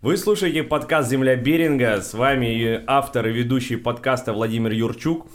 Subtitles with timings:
[0.00, 2.00] Вы слушаете подкаст «Земля Беринга».
[2.00, 5.26] С вами автор и ведущий подкаста Владимир Юрчук.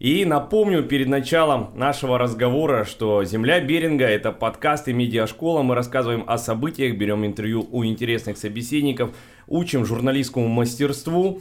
[0.00, 5.62] И напомню перед началом нашего разговора, что «Земля Беринга»— это подкаст и медиашкола.
[5.62, 9.14] Мы рассказываем о событиях, берем интервью у интересных собеседников,
[9.46, 11.40] учим журналистскому мастерству.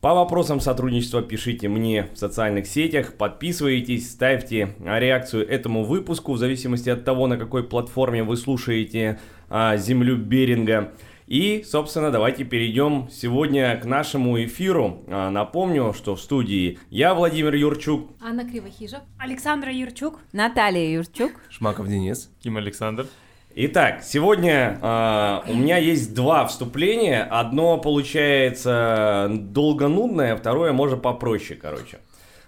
[0.00, 6.88] По вопросам сотрудничества пишите мне в социальных сетях, подписывайтесь, ставьте реакцию этому выпуску в зависимости
[6.88, 9.18] от того, на какой платформе вы слушаете
[9.48, 10.92] а, «Землю Беринга».
[11.26, 15.02] И, собственно, давайте перейдем сегодня к нашему эфиру.
[15.08, 18.10] А, напомню, что в студии я, Владимир Юрчук.
[18.22, 19.02] Анна Кривохижа.
[19.18, 20.20] Александра Юрчук.
[20.32, 21.32] Наталья Юрчук.
[21.50, 22.30] Шмаков Денис.
[22.40, 23.08] Ким Александр.
[23.56, 27.24] Итак, сегодня э, у меня есть два вступления.
[27.24, 31.98] Одно получается долго нудное, второе может попроще, короче.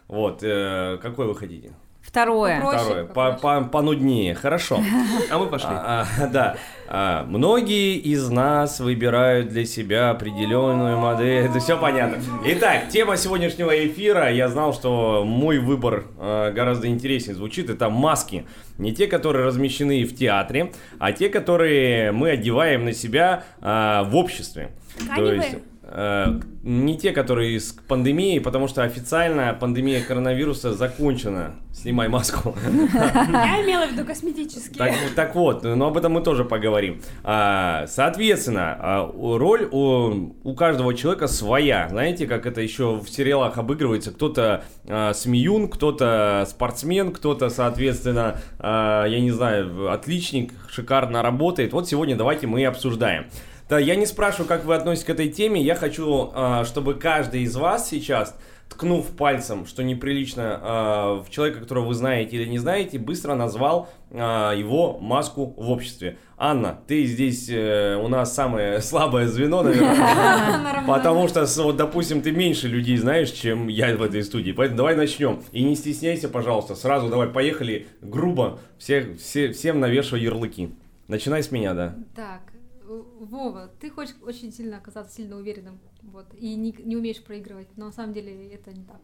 [0.07, 1.73] Вот, э, какой вы хотите?
[2.09, 2.61] Второе.
[2.61, 3.39] Попроще, Второе, попроще.
[3.43, 4.81] по, по, понуднее, хорошо.
[5.31, 5.69] А мы пошли.
[5.71, 6.57] А, а, да.
[6.89, 11.45] А, многие из нас выбирают для себя определенную модель.
[11.45, 12.17] Это все понятно.
[12.47, 14.33] Итак, тема сегодняшнего эфира.
[14.33, 17.69] Я знал, что мой выбор а, гораздо интереснее звучит.
[17.69, 18.47] Это маски.
[18.79, 24.17] Не те, которые размещены в театре, а те, которые мы одеваем на себя а, в
[24.17, 24.71] обществе.
[24.99, 25.41] Тканевые?
[25.43, 25.59] э,
[25.91, 31.55] не те, которые с пандемией, потому что официально пандемия коронавируса закончена.
[31.73, 32.57] Снимай маску.
[32.65, 34.79] Я имела в виду косметические.
[34.79, 37.01] Так, так вот, но об этом мы тоже поговорим.
[37.23, 41.89] А, соответственно, а, роль у, у каждого человека своя.
[41.89, 44.11] Знаете, как это еще в сериалах обыгрывается?
[44.11, 51.73] Кто-то а, смеюн, кто-то спортсмен, кто-то, соответственно, я не знаю, отличник, шикарно работает.
[51.73, 53.27] Вот сегодня давайте мы и обсуждаем.
[53.69, 55.63] Да, я не спрашиваю, как вы относитесь к этой теме.
[55.63, 58.35] Я хочу, а, чтобы каждый из вас сейчас,
[58.71, 63.91] ткнув пальцем, что неприлично а, в человека, которого вы знаете или не знаете, быстро назвал
[64.11, 66.17] а, его маску в обществе.
[66.39, 70.85] Анна, ты здесь э, у нас самое слабое звено, наверное.
[70.87, 74.53] Потому что, вот, допустим, ты меньше людей знаешь, чем я в этой студии.
[74.53, 75.43] Поэтому давай начнем.
[75.53, 76.75] И не стесняйся, пожалуйста.
[76.75, 78.61] Сразу давай, поехали грубо.
[78.79, 80.73] Всех, все, всем навешивай ярлыки.
[81.09, 81.97] Начинай с меня, да.
[82.15, 82.43] Так,
[82.89, 87.87] Вова, ты хочешь очень сильно оказаться сильно уверенным, вот, и не, не умеешь проигрывать, но
[87.87, 89.01] на самом деле это не так.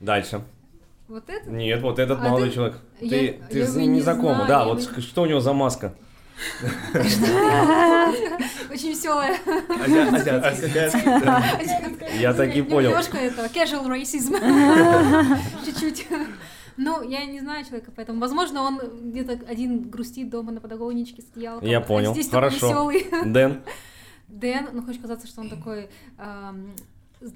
[0.00, 0.42] Дальше.
[1.08, 1.50] Вот это?
[1.50, 2.76] Нет, вот этот А молодой ты- человек.
[3.00, 4.34] я- Ты, ты я его ним не не знакома.
[4.34, 5.94] знаю, Да, я вот ск- что у него за маска?
[8.70, 9.38] Очень веселая.
[12.18, 12.90] Я так и понял.
[12.90, 14.34] Немножко это casual racism.
[15.64, 16.06] Чуть-чуть.
[16.76, 18.80] Ну, я не знаю человека, поэтому, возможно, он
[19.10, 21.60] где-то один грустит дома на подоконничке стоял.
[21.60, 22.12] Я а понял.
[22.12, 22.68] Здесь Хорошо.
[22.68, 23.06] веселый.
[23.24, 23.62] Дэн.
[24.28, 26.74] Дэн, ну, хочешь казаться, что он такой, эм,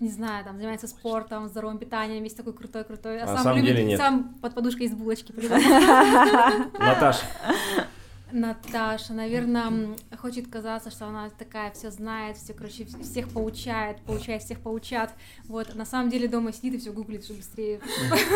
[0.00, 3.20] не знаю, там, занимается спортом, здоровым питанием, весь такой крутой-крутой.
[3.20, 3.98] А А, сам любит, деле нет.
[3.98, 5.32] сам под подушкой из булочки.
[6.78, 7.24] Наташа.
[8.32, 14.42] Наташа, наверное, хочет казаться, что она такая все знает, все, короче, вс- всех поучает, поучает,
[14.42, 15.10] всех поучат.
[15.44, 17.80] Вот, на самом деле дома сидит и все гуглит, что быстрее.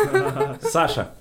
[0.61, 1.13] Саша.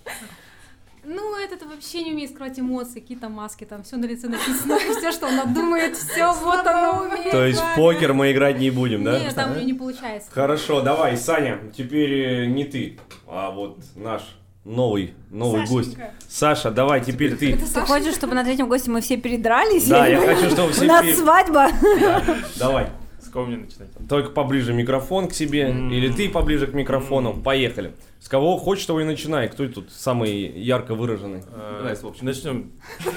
[1.04, 5.10] Ну, этот вообще не умеет скрывать эмоции, какие-то маски, там все на лице написано, все,
[5.10, 7.32] что он думает, все вот оно умеет.
[7.32, 9.18] То есть в покер мы играть не будем, да?
[9.18, 10.30] Нет, там у нее не получается.
[10.30, 14.22] Хорошо, давай, Саня, теперь э, не ты, а вот наш
[14.64, 15.96] новый, новый гость.
[16.28, 17.52] Саша, давай, теперь ты.
[17.52, 17.86] Это Ты Саша.
[17.86, 19.88] хочешь, чтобы на третьем госте мы все передрались?
[19.88, 20.84] Да, я хочу, чтобы У все...
[20.84, 21.68] нас пе- свадьба.
[22.00, 22.24] Да,
[22.58, 22.88] Давай,
[23.20, 23.88] С кого мне начинать?
[24.08, 27.34] только поближе микрофон к себе, или ты поближе к микрофону.
[27.34, 27.92] Поехали.
[28.20, 29.48] С кого хочешь, того и начинай.
[29.48, 30.30] Кто тут самый
[30.62, 31.42] ярко выраженный?
[31.78, 32.24] Давай, с общем.
[32.26, 32.70] Начнем.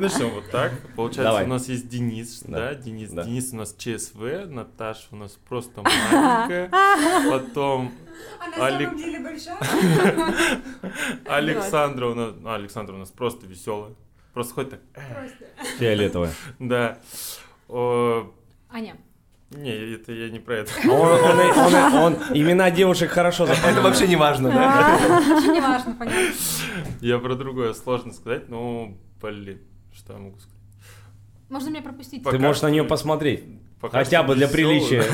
[0.00, 0.72] Начнем вот так.
[0.96, 2.74] Получается, у нас есть Денис, Да.
[2.74, 3.10] Денис.
[3.10, 6.70] Денис у нас ЧСВ, Наташа у нас просто маленькая.
[7.30, 7.92] Потом
[8.58, 9.58] А Алек- деле большая?
[11.26, 13.94] Александра у нас, Александра у нас просто веселая.
[14.34, 15.28] Просто хоть так, э,
[15.78, 16.32] Фиолетовая.
[16.58, 16.98] да.
[18.70, 18.96] Аня.
[19.50, 20.72] Не, это я не про это.
[20.84, 23.82] Он, он- он- он имена девушек хорошо Это запомнил.
[23.82, 24.98] вообще не важно, да?
[25.08, 26.34] Вообще не важно, понятно.
[27.00, 29.60] Я про другое сложно сказать, ну, блин,
[29.94, 30.56] что я могу сказать?
[31.48, 32.24] Можно меня пропустить?
[32.24, 33.44] Ты можешь на нее посмотреть.
[33.80, 35.04] Пока Хотя бы для приличия.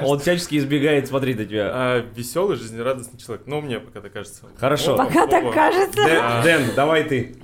[0.04, 1.70] Он всячески избегает смотреть на тебя.
[1.72, 3.46] А, веселый, жизнерадостный человек.
[3.46, 4.42] Ну, мне пока так кажется.
[4.58, 4.96] Хорошо.
[4.96, 6.04] Пока так кажется.
[6.04, 6.42] Дэн, А.
[6.44, 7.36] Дэн, давай ты.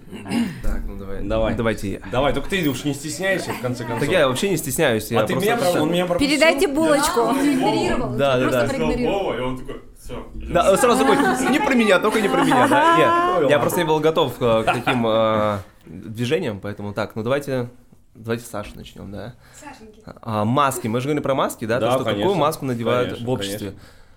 [0.64, 1.22] Так, ну давай.
[1.22, 1.54] Давай.
[1.54, 2.00] Давайте я.
[2.10, 4.00] Давай, только ты уж не стесняйся, в конце концов.
[4.00, 5.10] Так я вообще не стесняюсь.
[5.12, 6.28] я А ты просто- меня, он меня пропустил?
[6.38, 7.20] Передайте булочку.
[7.20, 8.16] Он проигнорировал.
[8.16, 8.84] Да, да, Просто да.
[9.10, 10.26] Вова, и он такой, все.
[10.34, 12.66] Да, сразу такой, не про меня, только не про меня.
[12.68, 13.46] да.
[13.48, 17.68] Я просто не был готов э, к таким э, движениям, поэтому так, ну давайте,
[18.14, 19.34] давайте с Саши начнем, да.
[19.58, 20.02] Сашеньки.
[20.22, 21.80] А, маски, мы же говорили про маски, да?
[21.80, 22.22] Да, То, что конечно.
[22.22, 23.74] какую маску надевают Конечно, в обществе.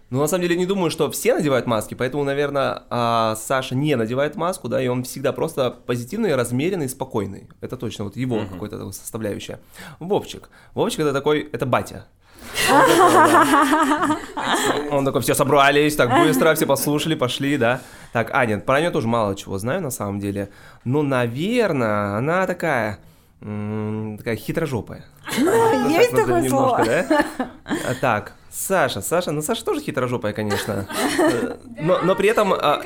[0.09, 3.95] Ну, на самом деле, не думаю, что все надевают маски, поэтому, наверное, а, Саша не
[3.95, 7.49] надевает маску, да, и он всегда просто позитивный, размеренный, спокойный.
[7.59, 8.47] Это точно вот его Мгм.
[8.49, 9.59] какой-то составляющая.
[9.99, 10.49] Вовчик.
[10.73, 12.05] Вовчик это такой, это батя.
[14.91, 17.81] Он такой, все собрались, так быстро, все послушали, пошли, да.
[18.13, 20.49] Так, Аня, про нее тоже мало чего знаю на самом деле.
[20.85, 22.99] Но, наверное, она такая,
[23.39, 25.05] такая хитрожопая.
[25.37, 26.85] Вот Есть такое слово?
[27.65, 30.87] А, Так, Саша, Саша, ну Саша тоже хитрожопая, конечно.
[31.79, 32.53] Но, но при этом...
[32.53, 32.81] а,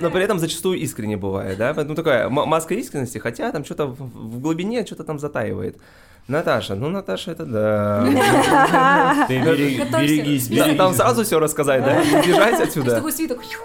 [0.00, 1.74] Но при этом зачастую искренне бывает, да?
[1.74, 5.78] Поэтому такая маска искренности, хотя там что-то в глубине что-то там затаивает.
[6.30, 9.24] Наташа, ну Наташа это да.
[9.28, 10.76] Ты берегись, берегись.
[10.76, 12.02] Там сразу все рассказать, да?
[12.02, 13.02] Не Бежать отсюда.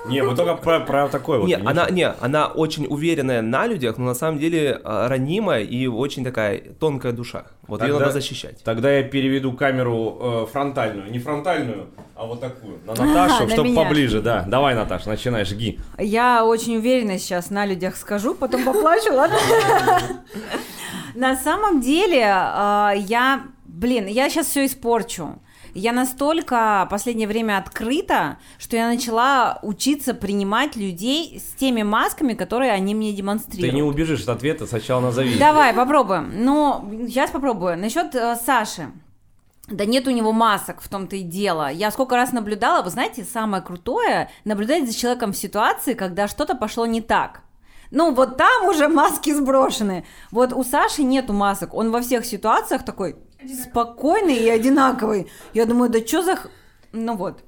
[0.07, 1.47] Не, мы только про, про такой вот.
[1.47, 5.87] Не, она, не, она очень уверенная на людях, но на самом деле а, ранимая и
[5.87, 7.45] очень такая тонкая душа.
[7.67, 8.63] Вот ее надо защищать.
[8.63, 13.73] Тогда я переведу камеру э, фронтальную, не фронтальную, а вот такую, на Наташу, на чтобы
[13.73, 14.43] поближе, да.
[14.47, 15.79] Давай, Наташа, начинай, жги.
[15.97, 19.37] Я очень уверенно сейчас на людях скажу, потом поплачу, ладно?
[21.15, 25.39] На самом деле, а, я, блин, я сейчас все испорчу.
[25.73, 32.71] Я настолько последнее время открыта, что я начала учиться принимать людей с теми масками, которые
[32.71, 33.73] они мне Ты демонстрируют.
[33.73, 35.37] не убежишь от ответа, сначала назови.
[35.37, 36.31] Давай, попробуем.
[36.33, 37.77] Ну, сейчас попробую.
[37.77, 38.89] Насчет э, Саши.
[39.67, 41.69] Да нет у него масок, в том-то и дело.
[41.71, 46.55] Я сколько раз наблюдала, вы знаете, самое крутое наблюдать за человеком в ситуации, когда что-то
[46.55, 47.41] пошло не так.
[47.91, 50.05] Ну, вот там уже маски сброшены.
[50.31, 51.73] Вот у Саши нету масок.
[51.73, 53.15] Он во всех ситуациях такой
[53.63, 55.29] спокойный и одинаковый.
[55.53, 56.39] Я думаю, да что за...
[56.91, 57.43] Ну вот.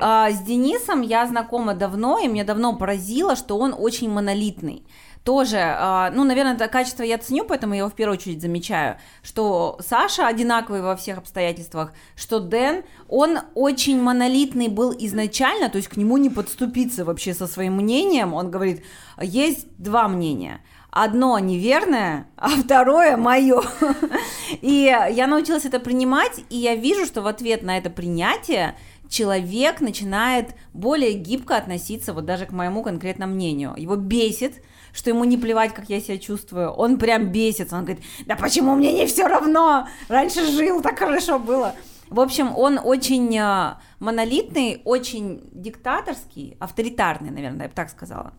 [0.00, 4.84] А, с Денисом я знакома давно, и мне давно поразило, что он очень монолитный.
[5.24, 8.96] Тоже, а, ну, наверное, это качество я ценю, поэтому я его в первую очередь замечаю,
[9.22, 15.88] что Саша одинаковый во всех обстоятельствах, что Дэн, он очень монолитный был изначально, то есть
[15.88, 18.34] к нему не подступиться вообще со своим мнением.
[18.34, 18.84] Он говорит,
[19.20, 20.60] есть два мнения.
[20.90, 23.62] Одно неверное, а второе мое.
[24.60, 28.76] И я научилась это принимать, и я вижу, что в ответ на это принятие
[29.08, 33.72] человек начинает более гибко относиться вот даже к моему конкретному мнению.
[33.76, 36.70] Его бесит, что ему не плевать, как я себя чувствую.
[36.70, 37.76] Он прям бесится.
[37.76, 39.88] Он говорит, да почему мне не все равно?
[40.08, 41.74] Раньше жил, так хорошо было.
[42.08, 48.34] В общем, он очень э, монолитный, очень диктаторский, авторитарный, наверное, я бы так сказала.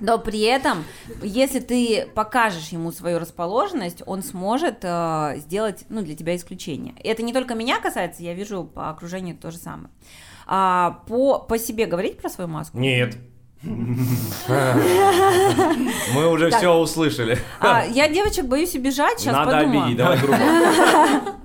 [0.00, 0.84] Но при этом,
[1.22, 6.94] если ты покажешь ему свою расположенность, он сможет э, сделать ну, для тебя исключение.
[7.04, 9.90] Это не только меня касается, я вижу по окружению то же самое.
[10.46, 12.78] А, по, по себе говорить про свою маску?
[12.78, 13.16] Нет.
[16.14, 16.60] Мы уже Так.
[16.60, 17.38] все услышали.
[17.60, 19.82] А, я девочек боюсь обижать, сейчас Надо подумаю.
[19.82, 20.38] обидеть, давай грубо.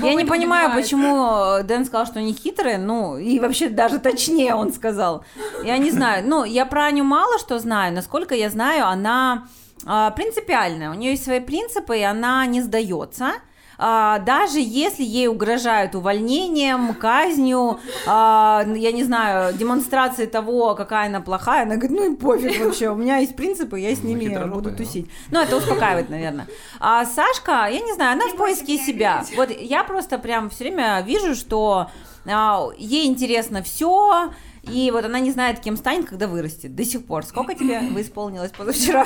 [0.00, 4.72] Я не понимаю, почему Дэн сказал, что они хитрые, ну, и вообще даже точнее он
[4.72, 5.24] сказал.
[5.64, 9.48] Я не знаю, ну, я про Аню мало что знаю, насколько я знаю, она
[9.84, 13.32] а, принципиальная, у нее есть свои принципы, и она не сдается.
[13.80, 21.20] А, даже если ей угрожают увольнением, казнью, а, я не знаю, демонстрацией того, какая она
[21.20, 24.44] плохая, она говорит, ну и пофиг вообще, у меня есть принципы, я с Ну, ними
[24.46, 25.08] буду тусить.
[25.30, 26.48] Ну, это успокаивает, наверное.
[26.80, 29.24] А Сашка, я не знаю, она в поиске себя.
[29.36, 31.88] Вот я просто прям все время вижу, что
[32.26, 34.30] а, ей интересно все,
[34.70, 36.74] и вот она не знает, кем станет, когда вырастет.
[36.74, 37.24] До сих пор.
[37.24, 39.04] Сколько тебе вы исполнилось позавчера?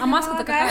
[0.00, 0.70] А маска-то какая?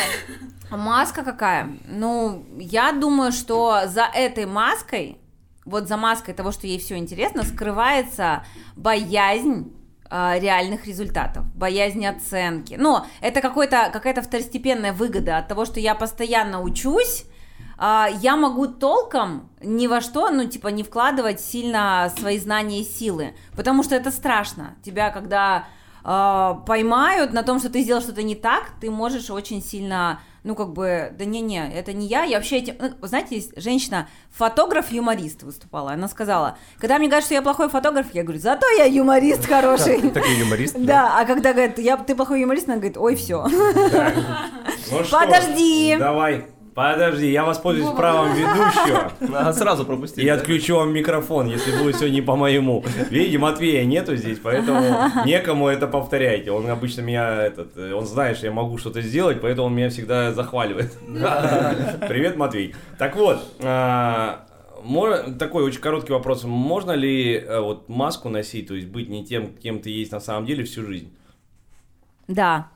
[0.70, 1.70] А маска какая?
[1.88, 5.18] Ну, я думаю, что за этой маской,
[5.64, 8.44] вот за маской того, что ей все интересно, скрывается
[8.76, 9.72] боязнь
[10.08, 12.76] а, реальных результатов, боязнь оценки.
[12.78, 17.26] Но это какой-то, какая-то второстепенная выгода от того, что я постоянно учусь,
[17.78, 23.36] я могу толком ни во что, ну, типа, не вкладывать сильно свои знания и силы,
[23.56, 24.76] потому что это страшно.
[24.84, 25.66] Тебя, когда
[26.08, 30.54] а, поймают на том, что ты сделал что-то не так, ты можешь очень сильно, ну,
[30.54, 32.76] как бы, да не-не, это не я, я вообще этим...
[32.80, 38.14] ну, знаете, есть женщина, фотограф-юморист выступала, она сказала, когда мне говорят, что я плохой фотограф,
[38.14, 40.12] я говорю, зато я юморист хороший.
[40.12, 40.76] Такой юморист.
[40.78, 43.48] Да, а когда говорят, ты плохой юморист, она говорит, ой, все.
[44.92, 45.96] Ну Подожди.
[45.98, 46.46] Давай.
[46.76, 50.22] Подожди, я воспользуюсь правом ведущего Надо сразу пропустить.
[50.22, 50.34] и да?
[50.34, 52.84] отключу вам микрофон, если будет все не по моему.
[53.10, 56.52] Видите, Матвея нету здесь, поэтому некому это повторяйте.
[56.52, 59.90] Он обычно меня, этот, э, он знает, что я могу что-то сделать, поэтому он меня
[59.90, 60.92] всегда захваливает.
[62.10, 62.76] Привет, Матвей.
[63.00, 64.46] Так вот, а,
[65.40, 66.44] такой очень короткий вопрос.
[66.44, 70.20] Можно ли э, вот маску носить, то есть быть не тем, кем ты есть на
[70.20, 71.16] самом деле всю жизнь?
[72.28, 72.68] Да.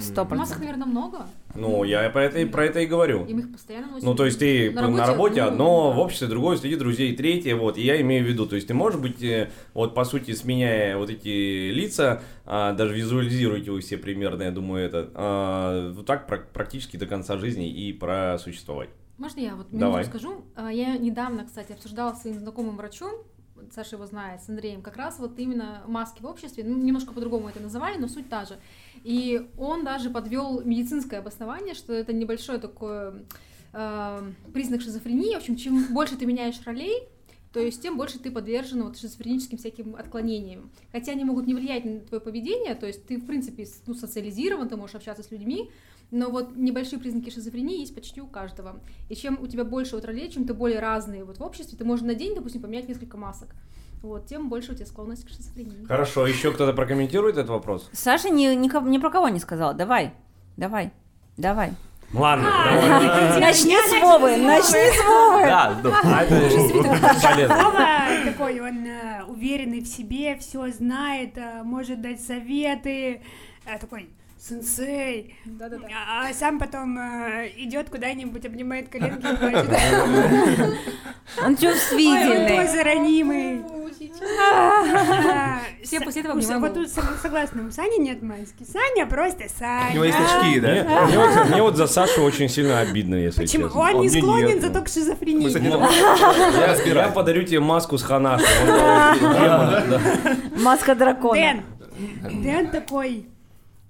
[0.00, 0.58] Сто Масок, процентов.
[0.60, 1.26] наверное, много.
[1.54, 3.24] Ну, я про это, и- про это и говорю.
[3.24, 4.06] И мы их постоянно носим.
[4.06, 5.96] Ну, то есть ты На на работе, работе, ну, одно, да.
[5.96, 8.74] в обществе другое, среди друзей третье, вот, и я имею в виду, то есть ты
[8.74, 13.96] можешь быть, э, вот, по сути, сменяя вот эти лица, а, даже визуализируете вы все
[13.96, 18.90] примерно, я думаю, это, а, вот так прак- практически до конца жизни и просуществовать.
[19.18, 20.02] Можно я вот Давай.
[20.02, 20.44] минуту скажу?
[20.56, 23.12] А, Я недавно, кстати, обсуждала с своим знакомым врачом,
[23.74, 27.48] Саша его знает, с Андреем, как раз вот именно маски в обществе, ну, немножко по-другому
[27.48, 28.56] это называли, но суть та же.
[29.06, 33.22] И он даже подвел медицинское обоснование, что это небольшой такой
[33.72, 35.32] э, признак шизофрении.
[35.32, 37.04] В общем, чем больше ты меняешь ролей,
[37.52, 40.72] то есть тем больше ты подвержен вот шизофреническим всяким отклонениям.
[40.90, 44.68] Хотя они могут не влиять на твое поведение, то есть ты, в принципе, ну, социализирован,
[44.68, 45.70] ты можешь общаться с людьми,
[46.10, 48.80] но вот небольшие признаки шизофрении есть почти у каждого.
[49.08, 51.84] И чем у тебя больше вот ролей, чем ты более разные вот в обществе, ты
[51.84, 53.50] можешь на день, допустим, поменять несколько масок.
[54.06, 55.84] Вот, тем больше у тебя склонность к шизофрении.
[55.84, 57.90] Хорошо, еще кто-то прокомментирует этот вопрос?
[57.92, 59.74] Саша ни, ни, ни про кого не сказала.
[59.74, 60.14] Давай,
[60.56, 60.92] давай,
[61.36, 61.72] давай.
[62.14, 63.40] Ладно, А, давай.
[63.40, 65.42] Начни с Вовы, начни с Вовы.
[65.42, 66.00] Да, да.
[66.04, 67.64] А.
[67.64, 73.22] Вова такой, он э, уверенный в себе, все знает, э, может дать советы,
[73.66, 74.08] э, такой
[74.38, 75.86] сенсей, Да-да-да.
[76.08, 79.70] а, а сам потом э, идет куда-нибудь, обнимает коленки и плачет.
[81.42, 82.48] Он Ой, чувствительный.
[82.66, 83.62] тоже ранимый.
[84.52, 88.64] А, Все после этого Вот тут сог- согласна, у Сани нет маски.
[88.64, 89.44] Саня просто
[89.90, 90.38] У него есть Саня.
[90.38, 91.44] очки, Мне, да?
[91.46, 93.64] мне вот, за Сашу очень сильно обидно, если Почему?
[93.64, 93.80] честно.
[93.80, 95.48] Он не Он мне склонен зато к шизофрении.
[96.58, 98.02] Я, подарю тебе маску с
[98.66, 100.00] да.
[100.62, 101.34] Маска дракона.
[101.34, 102.42] Дэн.
[102.42, 103.26] Дэн такой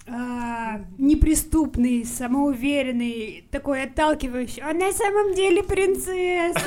[0.09, 4.63] а, неприступный, самоуверенный, такой отталкивающий.
[4.63, 6.61] А на самом деле принцесса.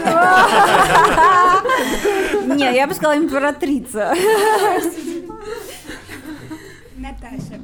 [2.55, 4.13] Не, я бы сказала императрица.
[6.97, 7.59] Наташа.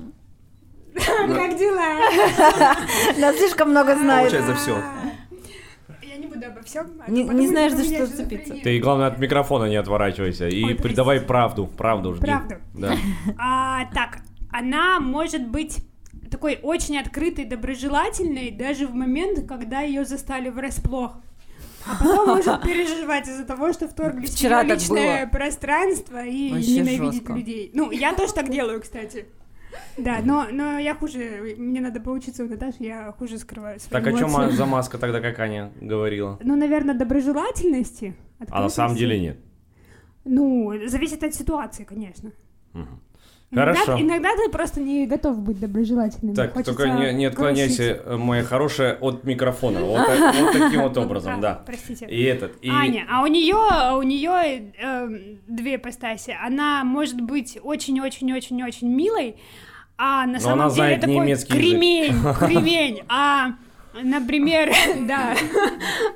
[0.96, 2.00] Как дела?
[3.18, 4.32] Она слишком много знает.
[4.32, 4.82] Получает за все.
[6.02, 6.88] Я не буду обо всем.
[7.10, 8.54] Не- не знаешь, за что зацепиться.
[8.64, 10.48] Ты, главное, от микрофона не отворачивайся.
[10.48, 11.68] И Ой, придавай правду.
[11.68, 12.22] Правду жги.
[12.26, 12.56] Правду.
[12.74, 12.96] Да.
[13.38, 14.20] А, так,
[14.60, 15.78] она может быть
[16.32, 21.18] такой очень открытой, доброжелательной даже в момент, когда ее застали врасплох.
[21.88, 27.14] А потом может переживать из-за того, что вторглись Вчера в личное пространство и Вообще ненавидеть
[27.14, 27.34] жестко.
[27.34, 27.72] людей.
[27.74, 29.26] Ну, я тоже так делаю, кстати.
[29.98, 34.08] Да, но, но я хуже, мне надо поучиться у Наташи, я хуже скрываю свои Так,
[34.14, 34.56] а что эмоции.
[34.56, 36.40] за маска тогда, как Аня говорила?
[36.42, 38.16] Ну, наверное, доброжелательности.
[38.50, 39.38] А на самом деле нет.
[40.24, 42.32] Ну, зависит от ситуации, конечно.
[42.74, 43.00] Мгм.
[43.52, 44.02] Иногда- Хорошо.
[44.02, 46.36] Иногда, ты просто не готов быть доброжелательным.
[46.36, 48.02] Так, Хочется только не, не отклоняйся, грустить.
[48.06, 49.80] э, моя хорошая, от микрофона.
[49.82, 51.64] Вот, так- вот таким вот образом, А, да.
[51.66, 52.06] Простите.
[52.08, 52.70] И этот, и...
[52.70, 53.56] Аня, а у нее
[53.98, 54.74] у нее
[55.48, 56.36] две ипостаси.
[56.44, 59.38] Она может быть очень-очень-очень-очень милой,
[59.98, 61.48] а на самом она деле такой язык.
[61.50, 63.04] кремень, кремень.
[63.08, 63.52] А
[64.04, 64.72] Например,
[65.08, 65.36] да.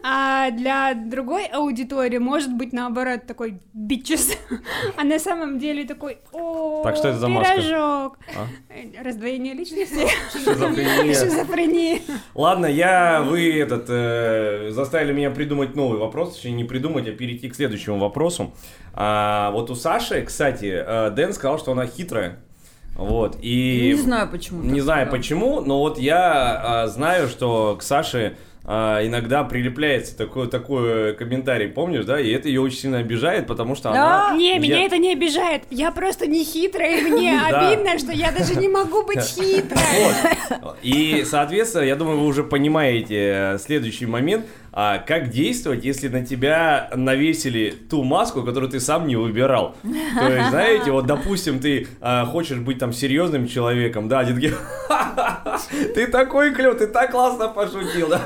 [0.04, 4.38] А для другой аудитории может быть наоборот такой бичес,
[4.98, 7.56] а на самом деле такой о Так что это за маска?
[7.56, 8.20] пирожок.
[8.36, 9.04] А?
[9.04, 10.08] Раздвоение личности.
[10.32, 11.14] Шизофрения.
[11.14, 12.00] Шизофрения.
[12.36, 17.50] Ладно, я, вы этот, э, заставили меня придумать новый вопрос, точнее не придумать, а перейти
[17.50, 18.54] к следующему вопросу.
[18.94, 22.40] А, вот у Саши, кстати, э, Дэн сказал, что она хитрая.
[23.00, 23.94] Вот, и...
[23.96, 24.62] Не знаю почему.
[24.62, 25.18] Не знаю сказал.
[25.18, 31.70] почему, но вот я а, знаю, что к Саше а, иногда прилепляется такой, такой комментарий,
[31.70, 32.20] помнишь, да?
[32.20, 34.28] И это ее очень сильно обижает, потому что Да?
[34.28, 34.38] она...
[34.38, 35.64] Не, меня Я- это не обижает.
[35.70, 39.80] Я просто не хитрая, и мне обидно, что я даже не могу быть хитрой.
[40.84, 46.26] И, соответственно, я думаю, вы уже понимаете э, следующий момент, а как действовать, если на
[46.26, 49.76] тебя навесили ту маску, которую ты сам не выбирал.
[49.84, 54.54] То есть, знаете, вот, допустим, ты а, хочешь быть там серьезным человеком, да, один
[54.88, 55.60] «Ха-ха-ха,
[55.94, 58.22] ты такой клёв, ты так классно пошутил, да.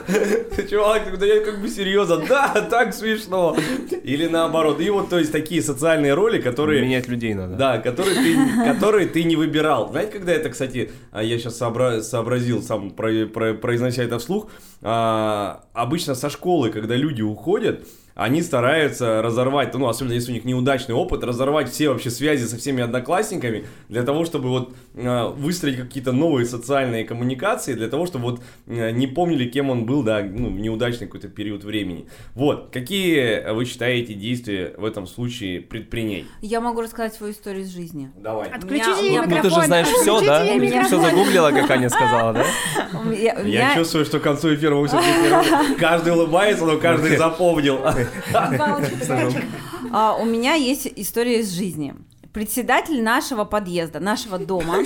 [0.69, 3.55] Чувак, да я как бы серьезно, да, так смешно.
[4.03, 4.79] Или наоборот.
[4.81, 6.81] И вот, то есть, такие социальные роли, которые...
[6.81, 7.55] Менять людей надо.
[7.55, 9.89] Да, которые ты, которые ты не выбирал.
[9.89, 14.49] Знаете, когда это, кстати, а, я сейчас сообразил, сам про- про- произнося это вслух,
[14.81, 20.45] а, обычно со школы, когда люди уходят, они стараются разорвать, ну, особенно если у них
[20.45, 25.77] неудачный опыт, разорвать все вообще связи со всеми одноклассниками, для того, чтобы вот а, выстроить
[25.77, 30.21] какие-то новые социальные коммуникации, для того, чтобы вот а, не помнили, кем он был, да,
[30.21, 32.05] ну, в неудачный какой-то период времени.
[32.35, 36.25] Вот, какие вы считаете действия в этом случае предпринять?
[36.41, 38.11] Я могу рассказать свою историю из жизни.
[38.17, 38.49] Давай.
[38.49, 39.43] Отключите У ей меня- микрофон.
[39.43, 40.43] Ну ты же знаешь все, да?
[40.55, 40.85] микрофон.
[40.85, 42.45] Все загуглила, как Аня сказала, да?
[43.03, 47.79] Меня- Я меня- чувствую, что к концу эфира мы все-таки каждый улыбается, но каждый запомнил.
[49.91, 51.93] А, у меня есть история из жизни.
[52.33, 54.83] председатель нашего подъезда, нашего дома,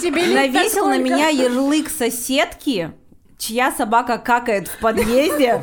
[0.00, 2.92] Тебе навесил на меня ярлык соседки,
[3.38, 5.62] чья собака какает в подъезде,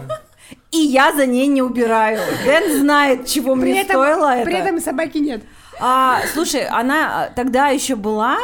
[0.71, 2.19] и я за ней не убираю.
[2.45, 4.45] Дэн знает, чего При мне этом, стоило это.
[4.45, 5.43] при этом собаки нет.
[5.79, 8.38] А, слушай, она а, тогда еще была,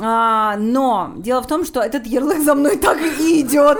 [0.00, 3.78] а, но дело в том, что этот ярлык за мной так и идет.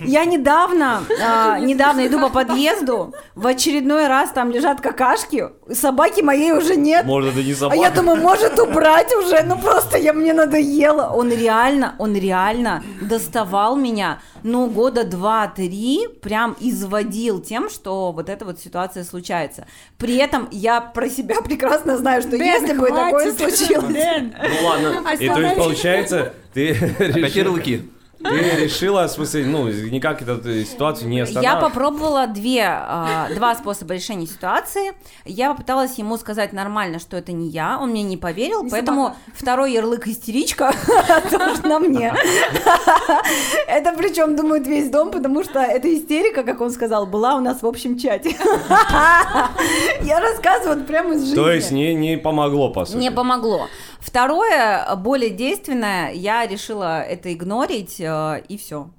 [0.00, 6.52] Я недавно, а, недавно иду по подъезду, в очередной раз там лежат какашки, собаки моей
[6.52, 7.06] уже нет.
[7.06, 7.80] Может, это не А собака?
[7.80, 11.10] я думаю, может убрать уже, ну просто я мне надоело.
[11.14, 18.44] Он реально, он реально доставал меня, ну года два-три, прям изводил тем, что вот эта
[18.44, 19.66] вот ситуация случается.
[19.96, 23.96] При этом я про себя прекрасно знаю, что Дэн, если бы такое случилось...
[23.96, 25.14] Ну ладно.
[25.20, 27.90] И то есть получается, ты Опять ярлыки.
[28.30, 31.60] Ты решила, в смысле, ну, никак эту ситуацию не Я останавливать.
[31.60, 34.92] попробовала две, а, два способа решения ситуации.
[35.24, 39.14] Я попыталась ему сказать нормально, что это не я, он мне не поверил, Не поэтому
[39.34, 40.72] второй ярлык истеричка
[41.30, 42.14] тоже на мне.
[43.68, 47.62] Это причем думает весь дом, потому что эта истерика, как он сказал, была у нас
[47.62, 48.36] в общем чате.
[50.02, 51.34] Я рассказываю прямо из жизни.
[51.34, 52.96] То есть не, не помогло, по сути.
[52.96, 53.68] Не помогло.
[54.00, 58.06] Второе, более действенное, я решила это игнорить, э,
[58.48, 58.90] и все.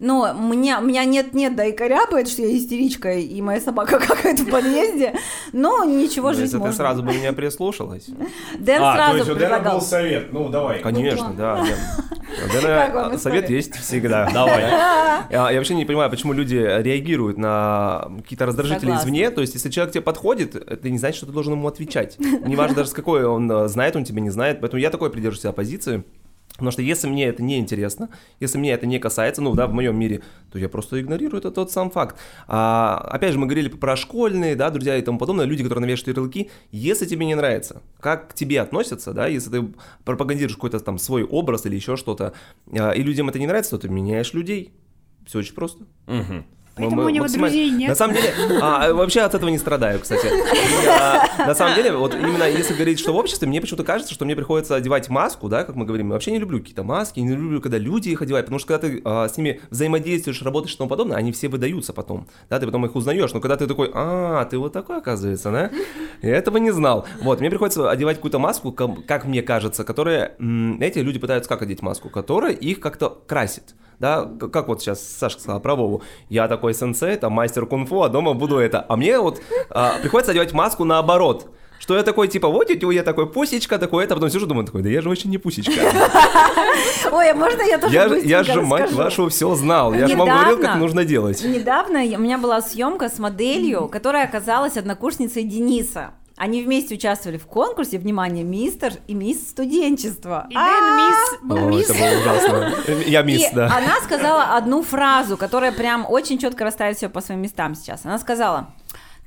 [0.00, 4.42] Но мне, у меня нет-нет, да и корябает, что я истеричка, и моя собака какая-то
[4.42, 5.14] в подъезде,
[5.52, 8.06] но ничего, Ну, жизнь Если ты сразу бы меня прислушалась.
[8.58, 10.32] Дэн а, то есть у Дэна был совет.
[10.32, 10.80] Ну, давай.
[10.80, 11.60] Конечно, да.
[11.60, 11.78] нет.
[12.34, 14.28] У Как вам Дэна совет есть всегда.
[14.34, 14.62] Давай.
[14.62, 19.08] Я, я вообще не понимаю, почему люди реагируют на какие-то раздражители Согласна.
[19.08, 19.30] извне.
[19.30, 22.18] То есть, если человек тебе подходит, это не значит, что ты должен ему отвечать.
[22.18, 24.60] Неважно даже с какой он э, знает, он тебя не знает.
[24.60, 26.02] Поэтому я такой придерживаюсь себя позиции.
[26.54, 29.72] Потому что если мне это не интересно, если мне это не касается, ну да, в
[29.72, 32.16] моем мире, то я просто игнорирую это тот сам факт.
[32.46, 36.16] А, опять же, мы говорили про школьные, да, друзья и тому подобное, люди, которые навешивают
[36.16, 40.98] ярлыки, если тебе не нравится, как к тебе относятся, да, если ты пропагандируешь какой-то там
[40.98, 42.34] свой образ или еще что-то,
[42.72, 44.72] а, и людям это не нравится, то ты меняешь людей.
[45.26, 45.84] Все очень просто.
[46.06, 46.44] Мгм.
[46.76, 47.88] Поэтому у него максимально- друзей нет.
[47.90, 50.26] На самом деле, а, вообще от этого не страдаю, кстати.
[50.84, 54.24] Я- на самом деле, вот именно если говорить, что в обществе, мне почему-то кажется, что
[54.24, 56.08] мне приходится одевать маску, да, как мы говорим.
[56.08, 58.88] Я вообще не люблю какие-то маски, не люблю, когда люди их одевают, потому что когда
[58.88, 62.66] ты а, с ними взаимодействуешь, работаешь и тому подобное, они все выдаются потом, да, ты
[62.66, 65.70] потом их узнаешь, но когда ты такой, а, ты вот такой, оказывается, да,
[66.22, 67.06] я этого не знал.
[67.22, 71.82] Вот, мне приходится одевать какую-то маску, как мне кажется, которая, знаете, люди пытаются как одеть
[71.82, 73.74] маску, которая их как-то красит.
[74.00, 76.02] Да, как вот сейчас Сашка сказала про Вову.
[76.28, 78.84] Я такой сенсей, там мастер кунг-фу, а дома буду это.
[78.88, 81.48] А мне вот а, приходится одевать маску наоборот.
[81.78, 84.64] Что я такой, типа, вот тетя, я такой пусечка, такой это, а потом сижу, думаю,
[84.64, 85.72] такой, да я же вообще не пусечка.
[87.12, 89.92] Ой, а можно я тоже Я же, я же, мать вашу, все знал.
[89.92, 91.44] Я же вам говорил, как нужно делать.
[91.44, 96.12] Недавно у меня была съемка с моделью, которая оказалась однокурсницей Дениса.
[96.36, 100.46] Они вместе участвовали в конкурсе, внимание, мистер и мисс студенчества.
[100.50, 101.90] И Дэн мисс О, мисс.
[101.90, 102.74] это было ужасно.
[103.06, 103.66] Я мисс, И да.
[103.66, 108.04] она сказала одну фразу, которая прям очень четко расставит все по своим местам сейчас.
[108.04, 108.74] Она сказала,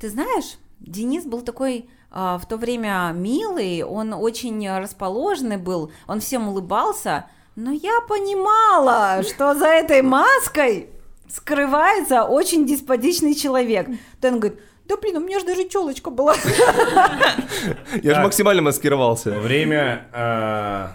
[0.01, 6.19] ты знаешь, Денис был такой а, в то время милый, он очень расположенный был, он
[6.19, 10.89] всем улыбался, но я понимала, что за этой маской
[11.29, 13.87] скрывается очень деспотичный человек.
[14.21, 16.35] То он говорит, да блин, у меня же даже челочка была.
[18.03, 19.31] Я же максимально маскировался.
[19.31, 20.87] Время э,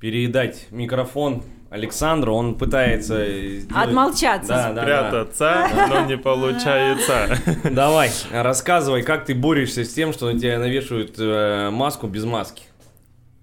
[0.00, 2.34] передать микрофон Александру.
[2.34, 3.24] Он пытается...
[3.60, 4.48] сделать- Отмолчаться.
[4.48, 4.82] Да, да, да.
[4.84, 7.36] Прятаться, но не получается.
[7.64, 12.64] Давай, рассказывай, как ты борешься с тем, что на тебя навешивают э, маску без маски.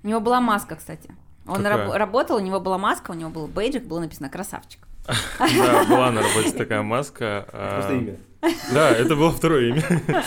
[0.04, 1.10] У него была маска, кстати.
[1.48, 4.80] Он раб- работал, у него была маска, у него был бейджик, было написано «красавчик».
[5.40, 7.46] Да, была на работе такая маска.
[7.52, 8.16] а, Просто имя.
[8.74, 9.84] Да, это было второе имя.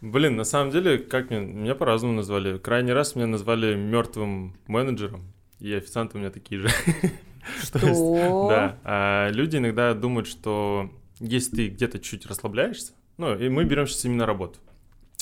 [0.00, 2.58] Блин, на самом деле, как меня, меня по-разному назвали.
[2.58, 6.68] Крайний раз меня назвали мертвым менеджером, и официанты у меня такие же.
[7.72, 8.46] То есть, Что?
[8.50, 8.78] Да.
[8.84, 14.04] а люди иногда думают, что если ты где-то чуть расслабляешься, ну, и мы берем сейчас
[14.04, 14.58] именно работу.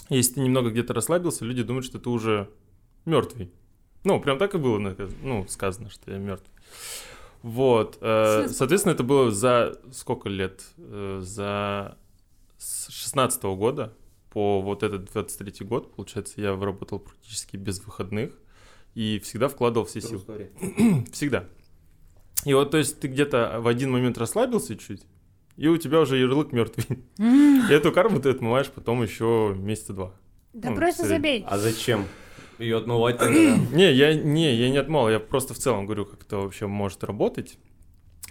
[0.08, 2.50] Если ты немного где-то расслабился, люди думают, что ты уже
[3.04, 3.50] мертвый.
[4.02, 4.78] Ну, прям так и было,
[5.22, 6.50] ну, сказано, что я мертвый.
[7.44, 7.98] Вот.
[8.00, 10.64] э, соответственно, это было за сколько лет?
[10.78, 11.98] Э, За
[12.56, 13.92] с 16 года
[14.30, 18.32] по вот этот 23 год, получается, я работал практически без выходных
[18.94, 20.22] и всегда вкладывал все силы.
[21.12, 21.44] Всегда.
[22.46, 25.02] И вот, то есть, ты где-то в один момент расслабился чуть,
[25.58, 27.04] и у тебя уже ярлык мертвый.
[27.18, 30.14] И эту карму ты отмываешь потом еще месяца два.
[30.54, 31.44] Да Ну, просто забей.
[31.46, 32.06] А зачем?
[32.58, 33.56] Ее отмывать тогда?
[33.72, 37.04] Не, я не, я не отмал, я просто в целом говорю, как это вообще может
[37.04, 37.58] работать.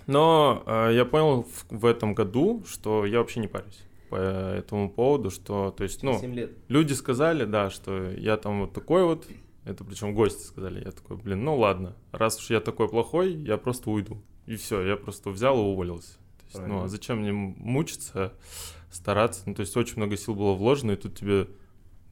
[0.07, 3.81] Но э, я понял в, в этом году, что я вообще не парюсь.
[4.09, 6.51] по этому поводу, что, то есть, ну, 7 лет.
[6.67, 9.25] люди сказали, да, что я там вот такой вот,
[9.65, 13.57] это причем гости сказали, я такой, блин, ну ладно, раз уж я такой плохой, я
[13.57, 14.21] просто уйду.
[14.45, 16.13] И все, я просто взял и уволился.
[16.51, 18.33] То есть, ну, а зачем мне мучиться,
[18.91, 19.43] стараться?
[19.45, 21.47] Ну, то есть, очень много сил было вложено, и тут тебе,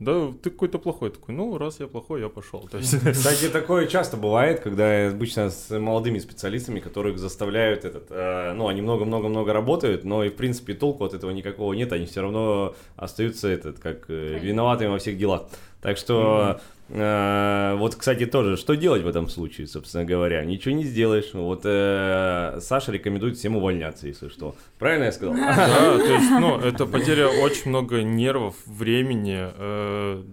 [0.02, 1.12] да, ты какой-то плохой.
[1.12, 2.68] Такой, ну, раз я плохой, я пошел.
[2.72, 8.54] То есть, Кстати, такое часто бывает, когда обычно с молодыми специалистами, которых заставляют этот, э,
[8.54, 12.22] ну, они много-много-много работают, но и в принципе толку от этого никакого нет, они все
[12.22, 15.44] равно остаются этот, как э, виноватыми во всех делах.
[15.82, 20.46] Так что, э, вот, кстати, тоже, что делать в этом случае, собственно говоря?
[20.46, 21.34] Ничего не сделаешь.
[21.34, 24.56] Вот э, Саша рекомендует всем увольняться, если что.
[24.78, 25.36] Правильно я сказал?
[25.36, 29.40] Да, то есть, ну, это потеря очень много нервов, времени.
[29.40, 30.24] э,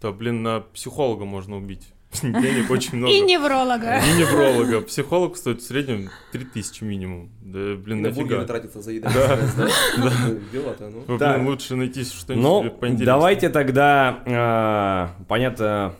[0.00, 1.88] Да, блин, на психолога можно убить.
[2.22, 3.12] Денег очень много.
[3.12, 3.98] И невролога.
[3.98, 4.80] И невролога.
[4.82, 7.30] Психолог стоит в среднем 3000 минимум.
[7.42, 8.44] Да, блин, На нафига?
[8.44, 9.08] тратится за еду.
[9.12, 9.36] Да.
[10.52, 11.04] Дела-то, ну.
[11.06, 11.36] Вы, Так.
[11.36, 13.06] блин, лучше найти что-нибудь Ну, себе поинтереснее.
[13.06, 14.22] давайте тогда,
[15.18, 15.94] э, понятно,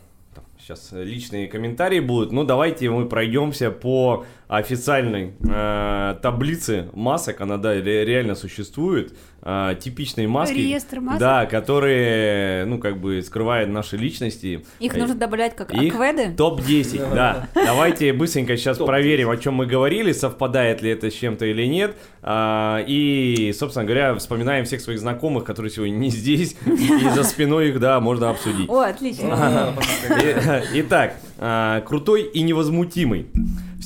[0.59, 7.73] сейчас личные комментарии будут, но давайте мы пройдемся по официальной э, таблице масок, она, да,
[7.73, 10.53] ре- реально существует, э, типичные маски.
[10.55, 11.19] Реестр масок?
[11.19, 14.65] Да, которые, ну, как бы скрывают наши личности.
[14.79, 16.33] Их Э, нужно добавлять как их акведы.
[16.35, 17.47] Топ-10, да.
[17.55, 21.97] Давайте быстренько сейчас проверим, о чем мы говорили, совпадает ли это с чем-то или нет.
[22.21, 27.69] А, И, собственно говоря, вспоминаем всех своих знакомых, которые сегодня не здесь, и за спиной
[27.69, 28.69] их, да, можно обсудить.
[28.69, 29.73] О, отлично.
[30.73, 33.27] Итак, а, крутой и невозмутимый.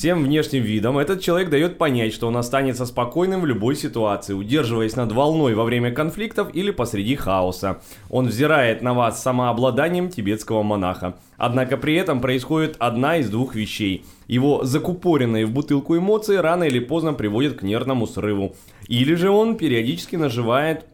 [0.01, 4.95] Всем внешним видом этот человек дает понять, что он останется спокойным в любой ситуации, удерживаясь
[4.95, 7.81] над волной во время конфликтов или посреди хаоса.
[8.09, 11.17] Он взирает на вас самообладанием тибетского монаха.
[11.37, 14.03] Однако при этом происходит одна из двух вещей.
[14.25, 18.55] Его закупоренные в бутылку эмоции рано или поздно приводят к нервному срыву.
[18.87, 20.85] Или же он периодически наживает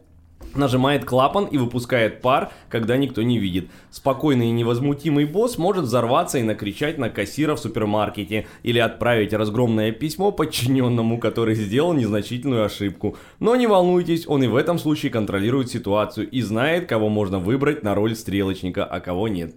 [0.54, 3.68] Нажимает клапан и выпускает пар, когда никто не видит.
[3.90, 9.92] Спокойный и невозмутимый босс может взорваться и накричать на кассира в супермаркете или отправить разгромное
[9.92, 13.16] письмо подчиненному, который сделал незначительную ошибку.
[13.40, 17.82] Но не волнуйтесь, он и в этом случае контролирует ситуацию и знает, кого можно выбрать
[17.82, 19.54] на роль стрелочника, а кого нет.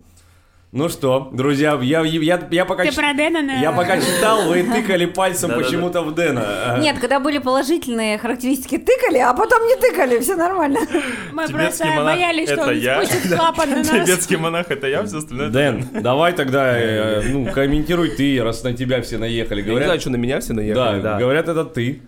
[0.71, 2.83] Ну что, друзья, я, я, я пока...
[2.85, 3.61] Ты ч- про Дэна, наверное?
[3.61, 6.77] Я пока читал, вы тыкали пальцем почему-то в Дэна.
[6.79, 10.79] Нет, когда были положительные характеристики, тыкали, а потом не тыкали, все нормально.
[11.33, 13.89] Мы просто боялись, что он спустит клапан на нас.
[13.89, 15.49] Тибетский монах это я, все остальное.
[15.49, 19.59] Дэн, давай тогда, э, ну, комментируй ты, раз на тебя все наехали.
[19.59, 21.01] Я не Говорят, знаю, что на меня все да, наехали.
[21.01, 22.01] Да, говорят, это ты.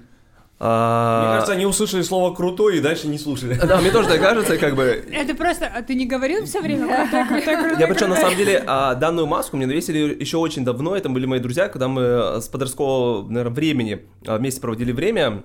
[0.65, 3.59] А, Мне кажется, они услышали слово крутой и дальше не слушали.
[3.61, 5.03] Да, мне тоже так кажется, как бы.
[5.11, 6.85] Это просто, а ты не говорил все время?
[6.85, 7.79] Крутой, крутой, крутой.
[7.79, 10.95] Я причем на самом деле а, данную маску мне навесили еще очень давно.
[10.95, 15.43] Это были мои друзья, когда мы э, с подросткового, наверное, времени а, вместе проводили время.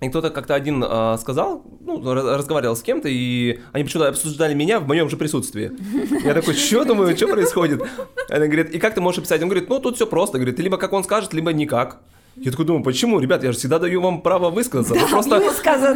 [0.00, 4.78] И кто-то как-то один а, сказал, ну, разговаривал с кем-то, и они почему-то обсуждали меня
[4.78, 5.72] в моем же присутствии.
[6.24, 7.82] Я такой, что думаю, что происходит?
[8.28, 9.42] Она говорит, и как ты можешь описать?
[9.42, 10.38] Он говорит, ну, тут все просто.
[10.38, 11.98] Говорит, либо как он скажет, либо никак.
[12.36, 14.94] Я такой думаю, почему, ребят, я же всегда даю вам право высказаться.
[14.94, 15.40] Вы просто,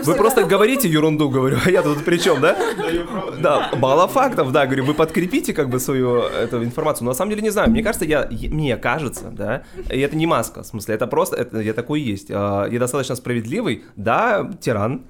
[0.05, 2.57] вы просто говорите ерунду, говорю, а я тут при чем, да?
[3.41, 7.05] Да, мало фактов, да, говорю, вы подкрепите как бы свою эту информацию.
[7.05, 10.27] Но на самом деле не знаю, мне кажется, я, мне кажется, да, и это не
[10.27, 12.29] маска, в смысле, это просто, это, я такой и есть.
[12.31, 15.03] А, Я достаточно справедливый, да, тиран.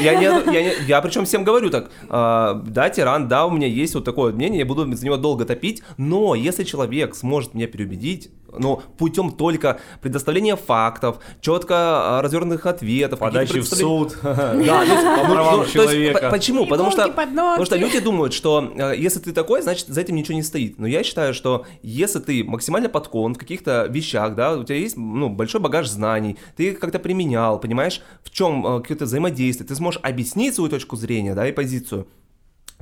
[0.00, 3.66] Я, не, я, не- я причем всем говорю так, а, да, тиран, да, у меня
[3.68, 7.66] есть вот такое мнение, я буду за него долго топить, но если человек сможет меня
[7.68, 14.18] переубедить, но путем только предоставления фактов, четко развернутых ответов, Подачи в суд.
[14.22, 16.20] да, ну, правам ну, человека.
[16.20, 16.66] по- почему?
[16.66, 20.34] Потому что, потому что люди думают, что э, если ты такой, значит за этим ничего
[20.34, 20.78] не стоит.
[20.78, 24.96] Но я считаю, что если ты максимально подкован в каких-то вещах, да, у тебя есть
[24.96, 29.74] ну, большой багаж знаний, ты их как-то применял, понимаешь, в чем э, какое-то взаимодействие, ты
[29.74, 32.06] сможешь объяснить свою точку зрения, да, и позицию,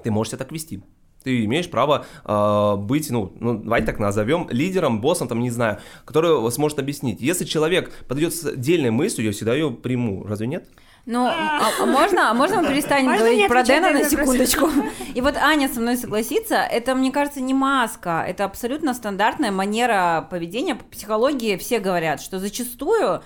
[0.02, 0.82] ты можешь себя так вести.
[1.22, 5.78] Ты имеешь право э, быть, ну, ну, давайте так назовем, лидером, боссом, там, не знаю,
[6.04, 7.20] который сможет объяснить.
[7.20, 10.24] Если человек подойдет с отдельной мыслью, я всегда ее приму.
[10.26, 10.68] Разве нет?
[11.06, 14.68] Ну, а, а можно, а можно мы перестанем Можно говорить про Дэна на секундочку?
[15.14, 20.26] И вот Аня со мной согласится, это, мне кажется, не маска, это абсолютно стандартная манера
[20.30, 20.74] поведения.
[20.74, 23.22] По психологии все говорят, что зачастую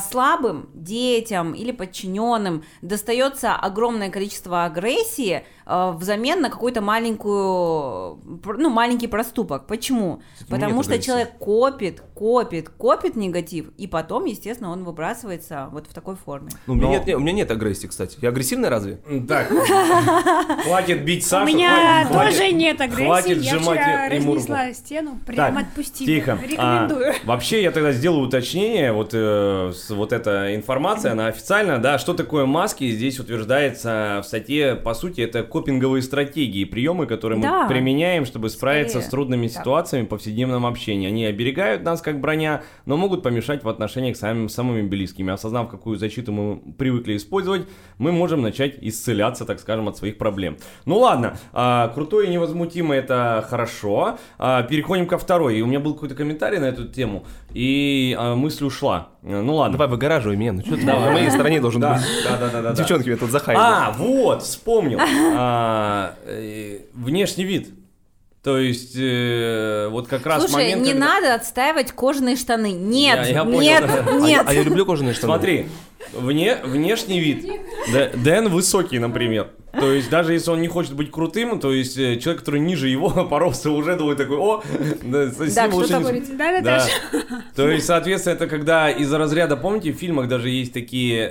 [0.00, 8.20] слабым детям или подчиненным достается огромное количество агрессии а, взамен на какую-то маленькую,
[8.58, 9.66] ну, маленький проступок.
[9.66, 10.22] Почему?
[10.48, 11.06] Потому нет что агрессии.
[11.06, 16.48] человек копит, копит, копит негатив, и потом, естественно, он выбрасывается вот в такой форме.
[16.66, 18.18] Ну, у, меня Но- нет, не- у меня нет агрессии, кстати.
[18.20, 19.00] Я агрессивный разве?
[19.28, 19.48] Так,
[20.64, 21.46] хватит бить У Сашу.
[21.46, 23.04] меня хватит- тоже нет агрессии.
[23.04, 26.06] хватит я вчера разнесла стену, прям отпустила.
[26.06, 26.38] Тихо.
[26.42, 27.10] Рекомендую.
[27.10, 28.92] А, вообще, я тогда сделаю уточнение.
[28.92, 29.18] Вот э,
[29.67, 34.94] э, вот эта информация, она официальная, да, что такое маски, здесь утверждается в статье, по
[34.94, 37.62] сути, это копинговые стратегии, приемы, которые Да.
[37.62, 39.06] мы применяем, чтобы справиться Скорее.
[39.06, 39.60] с трудными Так.
[39.60, 41.08] ситуациями в повседневном общении.
[41.08, 45.32] Они оберегают нас как броня, но могут помешать в отношениях с самыми, самыми близкими.
[45.32, 47.66] Осознав, какую защиту мы привыкли использовать,
[47.98, 50.56] мы можем начать исцеляться, так скажем, от своих проблем.
[50.84, 54.18] Ну ладно, а, крутой и невозмутимый это хорошо.
[54.38, 55.58] А, переходим ко второй.
[55.58, 59.08] И у меня был какой-то комментарий на эту тему, и а, мысль ушла.
[59.22, 59.72] Э, Ну ладно.
[59.78, 62.02] Давай выгораживай меня, ну что ты на моей стороне должен Да, быть.
[62.24, 62.76] да, да, да, да, да.
[62.76, 63.60] Девчонки меня тут захаяли.
[63.62, 64.98] А, вот, вспомнил.
[65.36, 67.70] А, э, внешний вид.
[68.42, 72.72] То есть, э, вот как раз Слушай, момент, не когда- надо отстаивать кожаные штаны.
[72.72, 74.04] Нет, Я- я понял, нет, да.
[74.08, 74.42] А нет.
[74.46, 75.32] А я люблю кожаные штаны.
[75.32, 75.66] Смотри,
[76.12, 77.46] вне, внешний вид.
[77.92, 79.48] Д- Дэн высокий, например.
[79.78, 82.88] То есть, даже если он не хочет быть крутым, то есть, э, человек, который ниже
[82.88, 84.62] его по росту, уже думает такой, о,
[85.02, 86.32] да, Так, лучше что не- говорите?
[86.32, 86.86] Да, Да.
[87.54, 91.30] То есть, соответственно, это когда из-за разряда, помните, в фильмах даже есть такие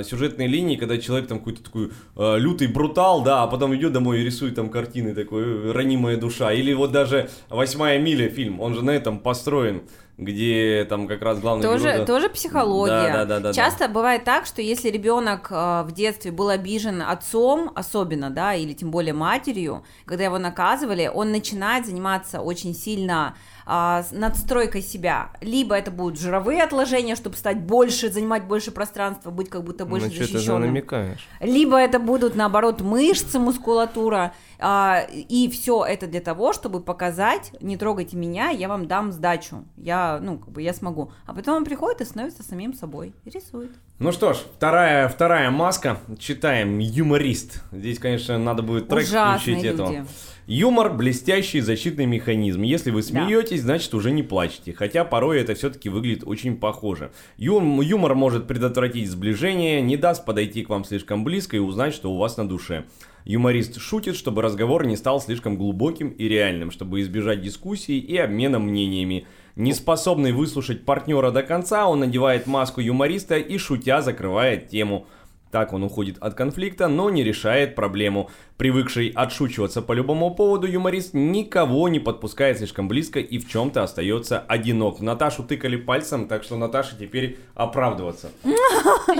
[0.00, 3.92] э, сюжетные линии, когда человек там какой-то такой э, лютый брутал, да, а потом идет
[3.92, 6.52] домой и рисует там картины такой э, ранимая душа.
[6.52, 9.82] Или вот даже «Восьмая миля» фильм, он же на этом построен,
[10.18, 12.06] где там как раз главный Тоже, герой, да.
[12.06, 13.12] тоже психология.
[13.12, 17.02] Да, да, да, да, Часто бывает так, что если ребенок э, в детстве был обижен
[17.02, 23.36] отцом, особенно, да, или тем более матерью, когда его наказывали, он начинает заниматься очень сильно
[23.66, 25.30] а, с надстройкой себя.
[25.40, 30.06] Либо это будут жировые отложения, чтобы стать больше, занимать больше пространства, быть как будто больше
[30.06, 30.60] Ну защищенным.
[30.62, 31.26] намекаешь?
[31.40, 34.32] Либо это будут, наоборот, мышцы, мускулатура.
[34.58, 39.64] а, и все это для того, чтобы показать, не трогайте меня, я вам дам сдачу.
[39.76, 41.12] Я, ну, как бы я смогу.
[41.26, 43.12] А потом он приходит и становится самим собой.
[43.24, 43.72] И рисует.
[43.98, 45.98] Ну что ж, вторая, вторая маска.
[46.18, 46.78] Читаем.
[46.78, 47.62] Юморист.
[47.72, 49.74] Здесь, конечно, надо будет трек Ужасные включить люди.
[49.74, 50.06] этого.
[50.48, 52.62] Юмор– блестящий защитный механизм.
[52.62, 54.72] Если вы смеетесь, значит уже не плачете.
[54.72, 57.10] Хотя порой это все-таки выглядит очень похоже.
[57.36, 62.12] Юм- юмор может предотвратить сближение, не даст подойти к вам слишком близко и узнать, что
[62.12, 62.84] у вас на душе.
[63.24, 68.60] Юморист шутит, чтобы разговор не стал слишком глубоким и реальным, чтобы избежать дискуссий и обмена
[68.60, 69.26] мнениями.
[69.56, 75.08] Не способный выслушать партнера до конца, он надевает маску юмориста и шутя закрывает тему.
[75.50, 78.30] Так он уходит от конфликта, но не решает проблему.
[78.56, 84.40] Привыкший отшучиваться по любому поводу, юморист никого не подпускает слишком близко и в чем-то остается
[84.40, 85.00] одинок.
[85.00, 88.30] Наташу тыкали пальцем, так что Наташа теперь оправдываться.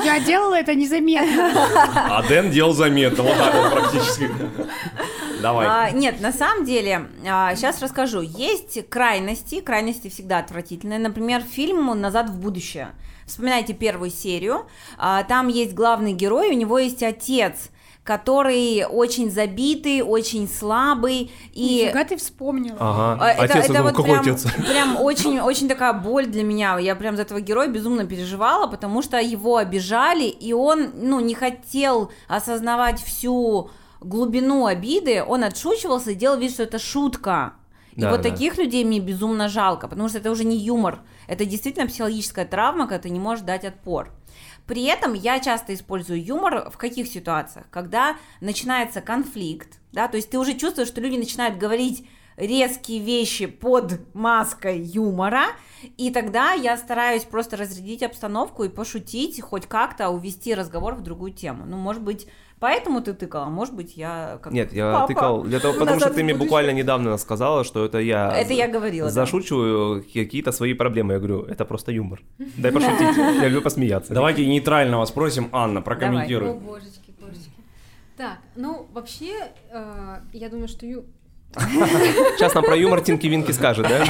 [0.04, 1.52] Я делала это незаметно.
[1.94, 4.30] А Дэн делал заметно, вот так вот практически.
[5.46, 5.66] Давай.
[5.68, 8.20] А, нет, на самом деле, сейчас расскажу.
[8.20, 10.98] Есть крайности, крайности всегда отвратительные.
[10.98, 12.88] Например, фильм «Назад в будущее».
[13.26, 14.66] Вспоминайте первую серию.
[14.98, 17.70] А, там есть главный герой, у него есть отец,
[18.04, 21.32] который очень забитый, очень слабый.
[21.52, 22.76] И Нифига ты вспомнила.
[22.78, 23.18] Ага.
[23.20, 24.46] А, Это, Отец, это думал, вот какой прям, отец?
[24.52, 26.78] прям очень, очень такая боль для меня.
[26.78, 31.34] Я прям за этого героя безумно переживала, потому что его обижали, и он, ну, не
[31.34, 33.70] хотел осознавать всю
[34.08, 37.54] глубину обиды, он отшучивался и делал вид, что это шутка.
[37.94, 38.30] И Да, вот да.
[38.30, 42.86] таких людей мне безумно жалко, потому что это уже не юмор, это действительно психологическая травма,
[42.86, 44.12] когда ты не можешь дать отпор.
[44.66, 47.66] При этом я часто использую юмор в каких ситуациях?
[47.70, 53.46] Когда начинается конфликт, да, то есть ты уже чувствуешь, что люди начинают говорить резкие вещи
[53.46, 55.44] под маской юмора,
[55.96, 61.32] и тогда я стараюсь просто разрядить обстановку и пошутить, хоть как-то увести разговор в другую
[61.32, 61.64] тему.
[61.66, 62.26] Ну, может быть,
[62.58, 66.10] поэтому ты тыкала, может быть, я как Нет, я Папа, тыкал для того, потому что
[66.10, 68.36] ты мне буквально недавно сказала, что это я.
[68.36, 69.14] Это я говорила, да.
[69.14, 71.14] Зашучиваю какие-то свои проблемы.
[71.14, 72.20] Я говорю, это просто юмор.
[72.38, 73.16] Дай пошутить.
[73.16, 74.12] Я люблю посмеяться.
[74.12, 75.48] Давайте нейтрального спросим.
[75.52, 76.54] Анна, О, прокомментируй.
[76.54, 77.50] божечки, божечки.
[78.16, 80.86] Так, ну, вообще, э, я думаю, что...
[80.86, 81.04] ю-
[81.54, 84.04] Сейчас нам про юмор Тинки Винки скажет, да?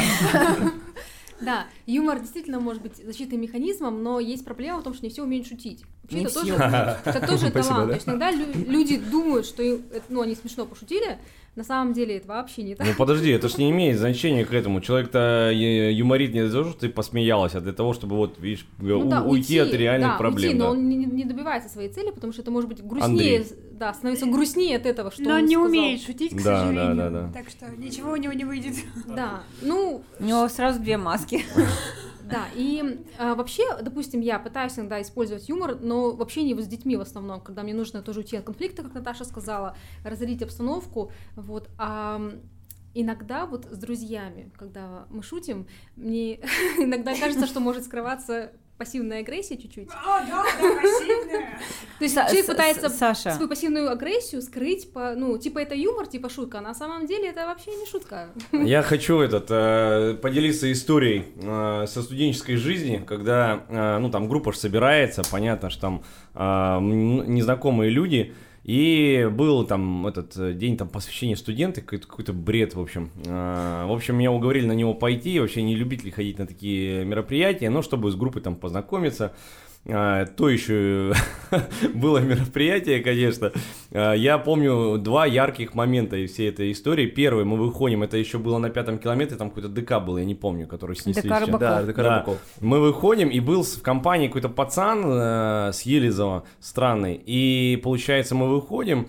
[1.40, 5.22] Да, юмор действительно может быть защитным механизмом, но есть проблема в том, что не все
[5.22, 5.84] умеют шутить.
[6.02, 6.40] Вообще, Не это, все.
[6.40, 7.78] тоже, это тоже Спасибо, талант.
[7.78, 7.86] да.
[7.88, 11.18] То есть иногда лю- люди думают, что это- ну, они смешно пошутили,
[11.56, 12.86] на самом деле это вообще не так.
[12.86, 14.80] Ну подожди, это ж не имеет значения к этому.
[14.80, 18.66] Человек-то э, юморит не для того, чтобы ты посмеялась, а для того, чтобы вот, видишь,
[18.78, 20.50] Ну да, уйти, от реальных да, проблем.
[20.50, 20.64] уйти, да.
[20.66, 23.56] но он не, не добивается своей цели, потому что это может быть грустнее, Андрей.
[23.72, 25.68] да, становится грустнее от этого, что Но он он не сказал.
[25.70, 26.96] умеет шутить, к Да, да, сожалению.
[26.96, 27.30] да, да.
[27.32, 28.74] Так что ничего у него не выйдет.
[29.06, 31.42] Да, ну, У него сразу две маски.
[32.30, 36.96] Да, и а, вообще, допустим, я пытаюсь иногда использовать юмор, но вообще не с детьми
[36.96, 41.70] в основном, когда мне нужно тоже уйти от конфликта, как Наташа сказала, разорить обстановку, вот,
[41.78, 42.20] а
[42.94, 46.36] иногда вот с друзьями, когда мы шутим, мне
[46.78, 49.88] иногда кажется, что может скрываться пассивная агрессия чуть-чуть.
[49.88, 51.58] О, да, да, пассивная.
[51.98, 53.32] То есть человек пытается Саша.
[53.32, 57.28] свою пассивную агрессию скрыть, по, ну, типа это юмор, типа шутка, а на самом деле
[57.28, 58.28] это вообще не шутка.
[58.52, 64.52] Я хочу этот э, поделиться историей э, со студенческой жизни, когда э, ну там группа
[64.52, 66.02] ж собирается, понятно, что там
[66.34, 68.34] э, незнакомые люди.
[68.66, 73.12] И был там этот э, день там посвящения студенты, какой-то, какой-то бред, в общем.
[73.24, 77.70] Э, В общем, меня уговорили на него пойти, вообще не любители ходить на такие мероприятия,
[77.70, 79.32] но чтобы с группой там познакомиться.
[79.88, 81.12] А, То еще
[81.94, 83.52] было мероприятие, конечно.
[83.92, 87.06] А, Я помню два ярких момента из всей этой истории.
[87.06, 90.34] Первый, мы выходим, это еще было на пятом километре, там какой-то ДК был, я не
[90.34, 91.22] помню, который снесли.
[91.22, 91.40] ДК.
[91.40, 91.60] Рыбаков.
[91.60, 91.92] Да, Да.
[92.02, 92.38] Рыбаков.
[92.60, 97.20] Мы выходим, и был в компании какой-то пацан э, с Елизова, странный.
[97.24, 99.06] И получается, мы выходим,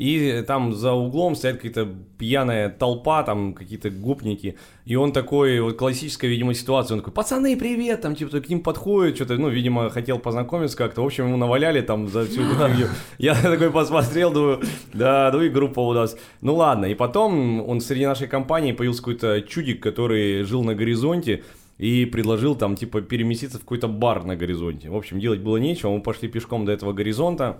[0.00, 1.86] и там за углом стоит какая-то
[2.16, 4.56] пьяная толпа, там какие-то гопники.
[4.86, 6.94] И он такой, вот классическая, видимо, ситуация.
[6.94, 11.02] Он такой, пацаны, привет, там, типа, к ним подходит, что-то, ну, видимо, хотел познакомиться как-то.
[11.02, 12.86] В общем, ему наваляли там за всю эту фигню.
[13.18, 14.62] Я такой посмотрел, думаю,
[14.94, 16.16] да, ну и группа у нас.
[16.40, 21.44] Ну ладно, и потом он среди нашей компании появился какой-то чудик, который жил на горизонте,
[21.76, 24.88] и предложил там, типа, переместиться в какой-то бар на горизонте.
[24.88, 27.58] В общем, делать было нечего, мы пошли пешком до этого горизонта,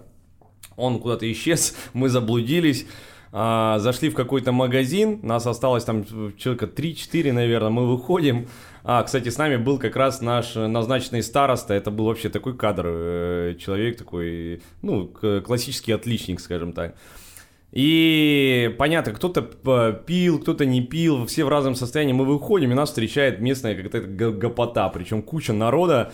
[0.77, 2.87] он куда-то исчез, мы заблудились,
[3.33, 6.05] а, зашли в какой-то магазин, нас осталось там
[6.37, 8.49] человека 3-4, наверное, мы выходим.
[8.83, 12.87] А, кстати, с нами был как раз наш назначенный староста, это был вообще такой кадр,
[12.87, 15.07] э, человек такой, ну,
[15.45, 16.97] классический отличник, скажем так.
[17.73, 19.43] И понятно, кто-то
[20.07, 22.13] пил, кто-то не пил, все в разном состоянии.
[22.13, 24.01] Мы выходим, и нас встречает местная какая-то
[24.33, 26.13] гопота, причем куча народа.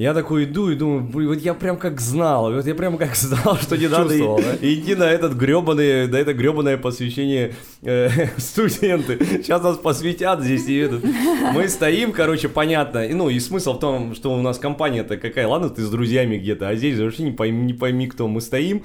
[0.00, 3.14] Я такой иду и думаю, блин, вот я прям как знал, вот я прям как
[3.14, 8.08] знал, что не надо и- идти на этот гребаный, на это гребаное посвящение э,
[8.38, 9.18] студенты.
[9.22, 11.04] Сейчас нас посвятят здесь и этот.
[11.52, 13.04] Мы стоим, короче, понятно.
[13.04, 16.38] И, ну, и смысл в том, что у нас компания-то какая, ладно, ты с друзьями
[16.38, 18.26] где-то, а здесь вообще не пойми, не пойми кто.
[18.26, 18.84] Мы стоим,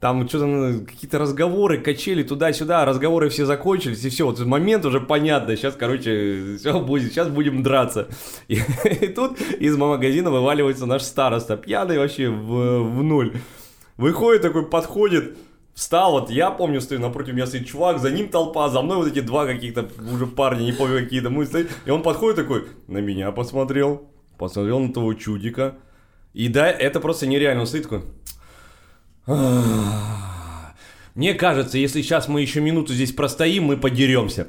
[0.00, 5.00] там что-то ну, какие-то разговоры, качели туда-сюда, разговоры все закончились, и все, вот момент уже
[5.00, 8.08] понятно, сейчас, короче, все будет, сейчас будем драться.
[8.48, 13.36] И, и тут из магазина вываливается наш староста, пьяный вообще в, в ноль.
[13.96, 15.38] Выходит такой, подходит,
[15.72, 19.08] встал, вот я помню, стою напротив меня стоит чувак, за ним толпа, за мной вот
[19.08, 22.98] эти два каких-то уже парня, не помню какие-то, мы стоим, и он подходит такой, на
[22.98, 25.76] меня посмотрел, посмотрел на того чудика,
[26.34, 28.04] и да, это просто нереально, он стоит такой, «Ах,
[31.14, 34.46] Мне кажется, если сейчас мы еще минуту здесь простоим, мы подеремся.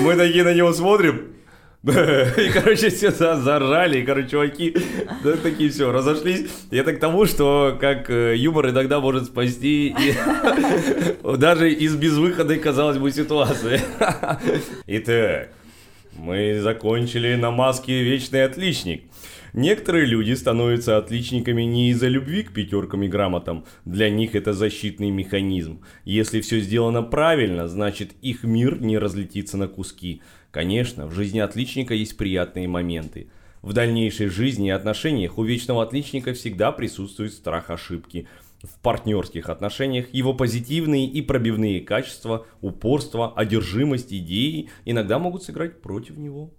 [0.00, 1.28] Мы такие на него смотрим.
[1.82, 4.76] И, короче, все за- заржали, и, короче, чуваки,
[5.24, 6.46] да, такие все, разошлись.
[6.70, 10.14] И это к тому, что как э, юмор иногда может спасти и
[11.38, 13.80] даже из безвыходной, казалось бы, ситуации.
[14.88, 15.48] Итак,
[16.12, 19.04] мы закончили на маске «Вечный отличник».
[19.52, 23.64] Некоторые люди становятся отличниками не из-за любви к пятеркам и грамотам.
[23.84, 25.82] Для них это защитный механизм.
[26.04, 30.22] Если все сделано правильно, значит их мир не разлетится на куски.
[30.52, 33.28] Конечно, в жизни отличника есть приятные моменты.
[33.62, 38.28] В дальнейшей жизни и отношениях у вечного отличника всегда присутствует страх ошибки.
[38.62, 46.16] В партнерских отношениях его позитивные и пробивные качества, упорство, одержимость идеей иногда могут сыграть против
[46.18, 46.52] него.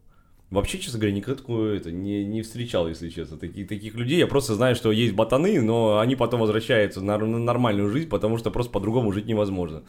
[0.51, 4.19] Вообще, честно говоря, никогда такого это, не, не встречал, если честно, таких, таких людей.
[4.19, 8.37] Я просто знаю, что есть ботаны, но они потом возвращаются на, на нормальную жизнь, потому
[8.37, 9.83] что просто по-другому жить невозможно.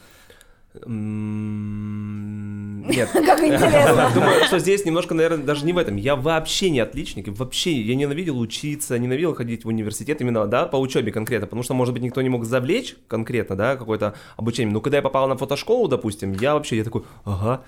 [2.88, 3.10] Нет.
[3.12, 4.10] Как интересно.
[4.14, 5.96] Думаю, что здесь немножко, наверное, даже не в этом.
[5.96, 10.66] Я вообще не отличник, и вообще я ненавидел учиться, ненавидел ходить в университет именно, да,
[10.66, 14.72] по учебе конкретно, потому что, может быть, никто не мог завлечь конкретно, да, какое-то обучение.
[14.72, 17.62] Но когда я попал на фотошколу, допустим, я вообще, я такой, ага,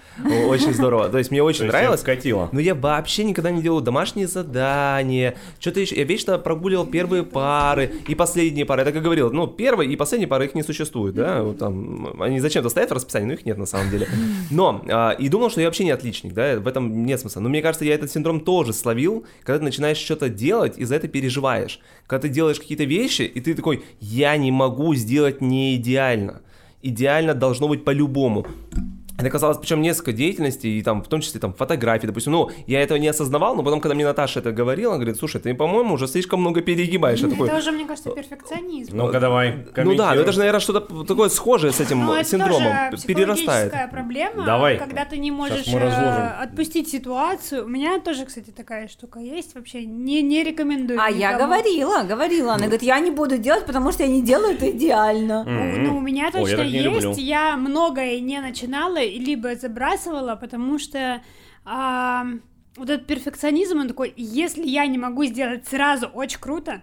[0.48, 1.08] очень здорово.
[1.08, 2.00] То есть мне очень нравилось.
[2.00, 2.48] Скатило.
[2.52, 5.94] Но я вообще никогда не делал домашние задания, что-то еще.
[5.96, 8.80] Я вечно прогуливал первые пары и последние пары.
[8.80, 12.40] Я так и говорил, ну, первые и последние пары, их не существует, да, там, они
[12.40, 14.08] зачем-то стоят в расписании, но их нет на самом деле.
[14.50, 17.40] Но, а, и думал, что я вообще не отличник, да, в этом нет смысла.
[17.40, 20.96] Но мне кажется, я этот синдром тоже словил, когда ты начинаешь что-то делать и за
[20.96, 21.80] это переживаешь.
[22.06, 26.42] Когда ты делаешь какие-то вещи, и ты такой, я не могу сделать не идеально.
[26.82, 28.46] Идеально должно быть по-любому.
[29.16, 32.32] Это касалось причем несколько деятельностей, и там, в том числе там фотографии, допустим.
[32.32, 35.40] Ну, я этого не осознавал, но потом, когда мне Наташа это говорила, она говорит, слушай,
[35.40, 37.20] ты, по-моему, уже слишком много перегибаешь.
[37.20, 38.96] Я такой, Это уже, мне кажется, перфекционизм.
[38.96, 42.28] Ну-ка давай, ну да, но это же, наверное, что-то такое схожее с этим Ну, это
[42.28, 42.72] синдромом.
[42.90, 43.72] тоже Перерастает.
[43.92, 44.78] проблема, Давай.
[44.78, 47.64] когда ты не можешь э, отпустить ситуацию.
[47.64, 49.54] У меня тоже, кстати, такая штука есть.
[49.54, 51.00] Вообще не, не рекомендую.
[51.00, 51.44] А я никому.
[51.52, 52.54] говорила, говорила.
[52.54, 55.44] Она говорит, я не буду делать, потому что я не делаю это идеально.
[55.44, 55.84] Мгм.
[55.84, 56.84] Ну, у меня я точно есть.
[56.84, 57.14] люблю.
[57.16, 61.22] Я многое не начинала, либо забрасывала, потому что
[61.64, 62.26] а,
[62.76, 66.82] вот этот перфекционизм, он такой, если я не могу сделать сразу очень круто,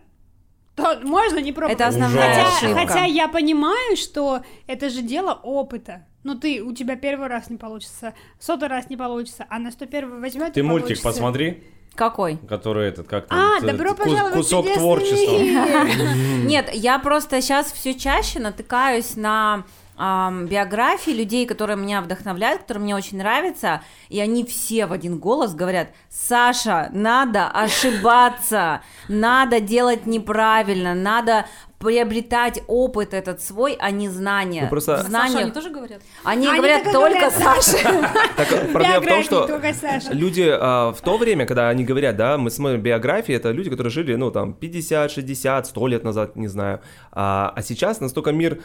[0.76, 1.80] то можно не пробовать.
[1.80, 2.30] Это основная.
[2.34, 2.88] Хотя, ошибка.
[2.88, 6.06] хотя я понимаю, что это же дело опыта.
[6.24, 10.22] Ну, ты, у тебя первый раз не получится, сотый раз не получится, а на 101
[10.22, 11.04] возьмет Ты мультик получится.
[11.04, 11.64] посмотри,
[11.96, 12.38] Какой?
[12.48, 16.46] который этот, как там, А, ц- добро пожаловать кусок в чудесный творчества.
[16.46, 19.66] Нет, я просто сейчас все чаще натыкаюсь на
[19.98, 25.54] биографии людей, которые меня вдохновляют, которые мне очень нравятся, и они все в один голос
[25.54, 31.46] говорят, Саша, надо ошибаться, надо делать неправильно, надо
[31.82, 34.64] приобретать опыт этот свой, а не знания.
[34.64, 36.02] Ну, просто- В Саша, они тоже говорят?
[36.24, 37.34] Они, Они говорят только говорят.
[37.34, 37.78] Саша.
[38.38, 39.74] Так, проблема в том, что только
[40.12, 43.92] люди а, в то время, когда они говорят, да, мы смотрим биографии, это люди, которые
[43.92, 46.82] жили, ну, там, 50, 60, 100 лет назад, не знаю.
[47.12, 48.62] А, а сейчас настолько мир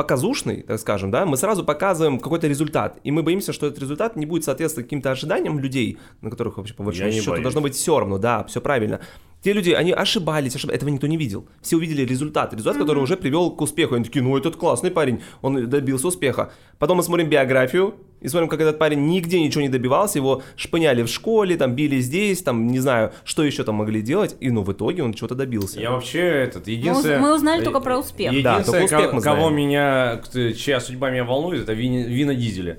[0.00, 4.16] показушный, так скажем, да, мы сразу показываем какой-то результат, и мы боимся, что этот результат
[4.16, 7.42] не будет соответствовать каким-то ожиданиям людей, на которых вообще по большому счету боюсь.
[7.42, 9.00] должно быть все равно, да, все правильно.
[9.42, 11.46] Те люди, они ошибались, ошиб- этого никто не видел.
[11.60, 13.94] Все увидели результат, результат, который уже привел к успеху.
[13.94, 16.52] Они такие, ну этот классный парень, он добился успеха.
[16.78, 21.02] Потом мы смотрим биографию и смотрим, как этот парень нигде ничего не добивался, его шпыняли
[21.02, 24.62] в школе, там били здесь, там не знаю, что еще там могли делать, и ну
[24.62, 25.80] в итоге он чего-то добился.
[25.80, 27.18] Я вообще этот, единственное...
[27.18, 28.32] мы узнали только про успех.
[28.42, 29.56] Да, только успех ко- мы кого знаем.
[29.56, 32.78] меня, кто- чья судьба меня волнует, это Вин- Вина Дизеля.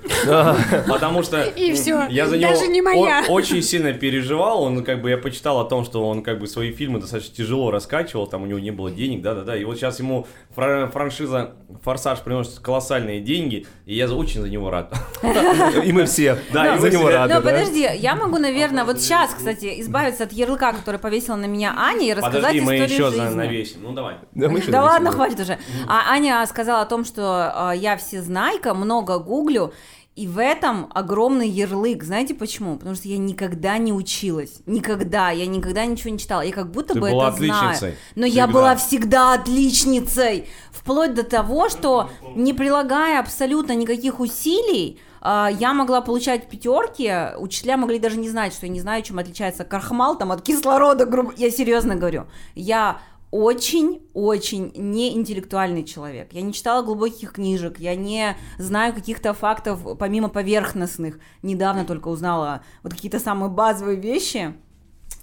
[0.87, 1.71] Потому что И
[2.09, 3.25] я за даже него не моя.
[3.27, 4.63] о- очень сильно переживал.
[4.63, 7.71] Он как бы, я почитал о том, что он как бы свои фильмы достаточно тяжело
[7.71, 9.55] раскачивал, там у него не было денег, да-да-да.
[9.57, 11.51] И вот сейчас ему фра- франшиза
[11.83, 14.93] «Форсаж» приносит колоссальные деньги, и я очень за него рад.
[15.83, 17.33] И мы все Да, и за него рады.
[17.33, 21.73] Но подожди, я могу, наверное, вот сейчас, кстати, избавиться от ярлыка, который повесила на меня
[21.77, 23.35] Аня, и рассказать Подожди, мы историю еще жизни.
[23.35, 23.79] навесим.
[23.83, 24.15] Ну давай.
[24.33, 25.57] Да, ладно, хватит уже.
[25.87, 29.73] А Аня сказала о том, что э, я всезнайка, много гуглю,
[30.15, 32.03] и в этом огромный ярлык.
[32.03, 32.77] Знаете почему?
[32.77, 34.61] Потому что я никогда не училась.
[34.65, 35.31] Никогда.
[35.31, 36.41] Я никогда ничего не читала.
[36.41, 37.53] Я как будто Ты бы была это знаю.
[37.53, 37.97] отличницей.
[38.15, 38.47] Но я Всегда.
[38.47, 40.49] была всегда отличницей.
[40.71, 47.77] Вплоть до того, что не прилагая абсолютно никаких усилий, а, я могла получать пятерки, учителя
[47.77, 51.33] могли даже не знать, что я не знаю, чем отличается крахмал там от кислорода, грубо.
[51.37, 52.25] Я серьезно говорю.
[52.55, 52.99] Я
[53.31, 56.33] очень-очень неинтеллектуальный человек.
[56.33, 61.19] Я не читала глубоких книжек, я не знаю каких-то фактов помимо поверхностных.
[61.41, 64.53] Недавно только узнала вот какие-то самые базовые вещи.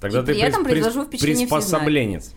[0.01, 2.33] Тогда И ты при этом произвожу впечатление приспособленец.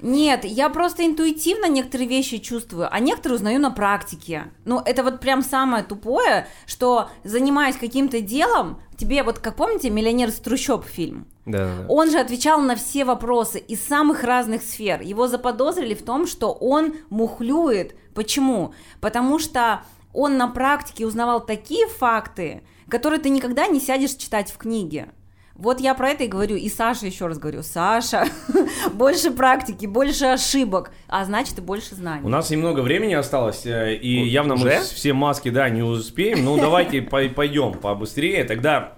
[0.00, 4.52] Нет, я просто интуитивно некоторые вещи чувствую, а некоторые узнаю на практике.
[4.64, 10.28] Ну, это вот прям самое тупое, что занимаясь каким-то делом, тебе вот, как помните, «Миллионер
[10.28, 11.26] из трущоб» фильм?
[11.46, 11.86] Да.
[11.88, 15.00] Он же отвечал на все вопросы из самых разных сфер.
[15.00, 17.96] Его заподозрили в том, что он мухлюет.
[18.14, 18.74] Почему?
[19.00, 19.82] Потому что
[20.12, 25.10] он на практике узнавал такие факты, которые ты никогда не сядешь читать в книге.
[25.58, 28.28] Вот я про это и говорю, и Саша еще раз говорю, Саша,
[28.92, 32.24] больше практики, больше ошибок, а значит и больше знаний.
[32.24, 36.44] У нас немного времени осталось, э, и явно мы все маски, да, не успеем.
[36.44, 38.44] Ну, давайте пой- пойдем побыстрее.
[38.44, 38.92] Тогда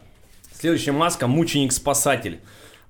[0.52, 2.40] следующая маска– мученик-спасатель.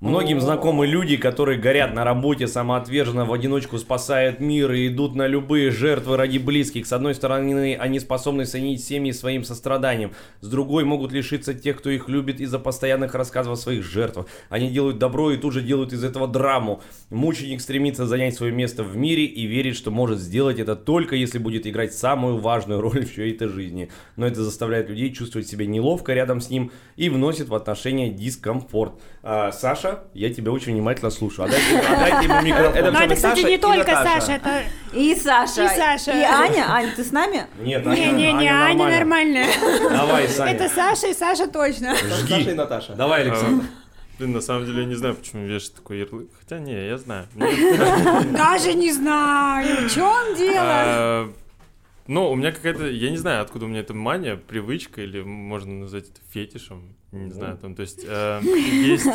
[0.01, 5.27] Многим знакомы люди, которые горят на работе, самоотверженно в одиночку спасают мир и идут на
[5.27, 6.87] любые жертвы ради близких.
[6.87, 10.13] С одной стороны, они способны соединить семьи своим состраданием.
[10.39, 14.25] С другой, могут лишиться тех, кто их любит из-за постоянных рассказов о своих жертвах.
[14.49, 16.81] Они делают добро и тут же делают из этого драму.
[17.11, 21.37] Мученик стремится занять свое место в мире и верит, что может сделать это только если
[21.37, 23.89] будет играть самую важную роль в всей этой жизни.
[24.15, 28.99] Но это заставляет людей чувствовать себя неловко рядом с ним и вносит в отношения дискомфорт.
[29.23, 31.45] А, Саша, я тебя очень внимательно слушаю.
[31.45, 32.73] Отдайте, отдайте ему микрофон.
[32.75, 34.19] Это Но это, кстати, Саша не только Наташа.
[34.21, 34.63] Саша, это...
[34.93, 36.11] И Саша, И Саша.
[36.11, 36.65] и Аня.
[36.69, 37.45] Аня, ты с нами?
[37.59, 38.97] Нет, Аня- Не-не-не, Аня Аня нормально.
[38.97, 39.47] нормальная.
[39.91, 40.53] Давай, Саня.
[40.53, 41.95] Это Саша и Саша точно.
[41.95, 42.29] Жги.
[42.33, 42.93] Саша и Наташа.
[42.93, 43.65] Давай, Александр.
[43.65, 43.81] А,
[44.17, 46.27] Блин, на самом деле я не знаю, почему вешать такой ярлык.
[46.39, 47.27] Хотя не, я знаю.
[48.31, 51.29] Даже не знаю, в чем дело.
[52.07, 55.73] Ну, у меня какая-то, я не знаю, откуда у меня эта мания, привычка, или можно
[55.73, 59.07] назвать это фетишем, не знаю, там, то есть, э, есть,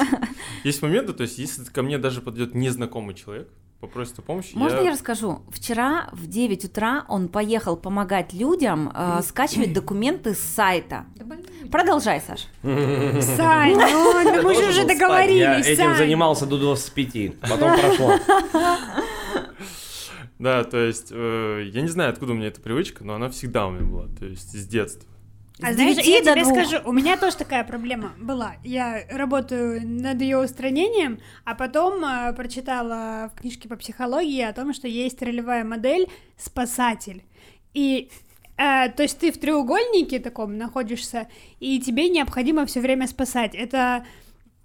[0.64, 3.48] есть моменты, то есть, если ко мне даже подойдет незнакомый человек,
[3.80, 4.90] попросит о помощи, Можно я я...
[4.92, 5.42] расскажу?
[5.50, 11.04] Вчера в 9 утра он поехал помогать людям э, скачивать документы с сайта.
[11.70, 12.46] Продолжай, Саш.
[12.62, 15.96] Сань, ну да мы же уже Я договорились, этим Сань.
[15.96, 18.14] занимался до 25, потом прошло.
[20.38, 23.66] Да, то есть, э, я не знаю, откуда у меня эта привычка, но она всегда
[23.66, 25.08] у меня была, то есть, с детства.
[25.62, 26.66] А знаешь, 9 я тебе двух.
[26.66, 28.56] скажу, у меня тоже такая проблема была.
[28.62, 34.74] Я работаю над ее устранением, а потом э, прочитала в книжке по психологии о том,
[34.74, 37.24] что есть ролевая модель спасатель.
[37.72, 38.10] И
[38.58, 41.26] э, то есть ты в треугольнике таком находишься,
[41.58, 43.54] и тебе необходимо все время спасать.
[43.54, 44.04] Это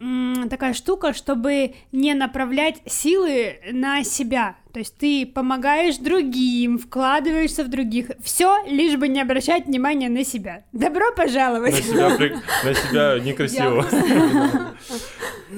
[0.01, 4.57] м, такая штука, чтобы не направлять силы на себя.
[4.73, 8.11] То есть ты помогаешь другим, вкладываешься в других.
[8.23, 10.63] Все, лишь бы не обращать внимания на себя.
[10.71, 11.75] Добро На пожаловать.
[11.75, 13.85] себя, при- на себя некрасиво.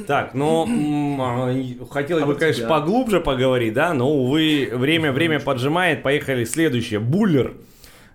[0.08, 0.68] Так, ну,
[1.22, 1.54] а,
[1.92, 6.02] хотелось бы, конечно, поглубже поговорить, да, но, увы, время, время поджимает.
[6.02, 7.00] Поехали следующее.
[7.00, 7.54] Буллер.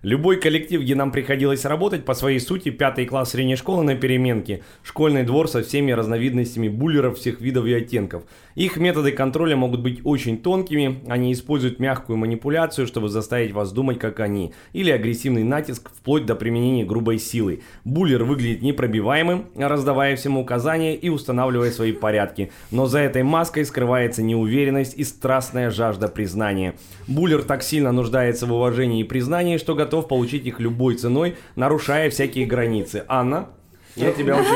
[0.01, 4.63] Любой коллектив, где нам приходилось работать, по своей сути, пятый класс средней школы на переменке,
[4.81, 8.23] школьный двор со всеми разновидностями буллеров всех видов и оттенков.
[8.55, 13.99] Их методы контроля могут быть очень тонкими, они используют мягкую манипуляцию, чтобы заставить вас думать,
[13.99, 17.61] как они, или агрессивный натиск, вплоть до применения грубой силы.
[17.83, 24.23] Буллер выглядит непробиваемым, раздавая всем указания и устанавливая свои порядки, но за этой маской скрывается
[24.23, 26.75] неуверенность и страстная жажда признания.
[27.07, 32.09] Буллер так сильно нуждается в уважении и признании, что готов получить их любой ценой, нарушая
[32.09, 33.03] всякие границы.
[33.07, 33.49] Анна,
[33.95, 34.49] я тебя очень...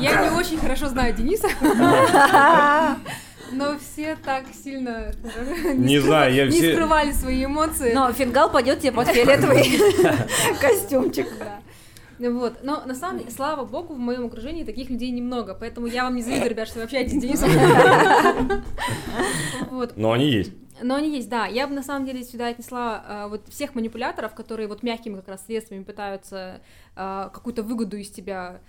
[0.00, 1.48] Я не очень хорошо знаю Дениса.
[3.52, 5.12] Но все так сильно
[5.74, 7.92] Не скрыва- знаю, я не все- скрывали свои эмоции.
[7.92, 9.64] Но фингал пойдет тебе под фиолетовый
[10.60, 11.26] костюмчик.
[11.38, 11.58] Да.
[12.30, 12.58] Вот.
[12.62, 15.54] Но на самом деле, слава богу, в моем окружении таких людей немного.
[15.58, 17.50] Поэтому я вам не завидую, ребят, что вы общаетесь с Денисом.
[19.70, 19.92] Вот.
[19.96, 20.52] Но они есть.
[20.82, 21.46] Но они есть, да.
[21.46, 25.28] Я бы на самом деле сюда отнесла э, вот всех манипуляторов, которые вот мягкими как
[25.28, 26.60] раз средствами пытаются
[26.96, 28.60] э, какую-то выгоду из тебя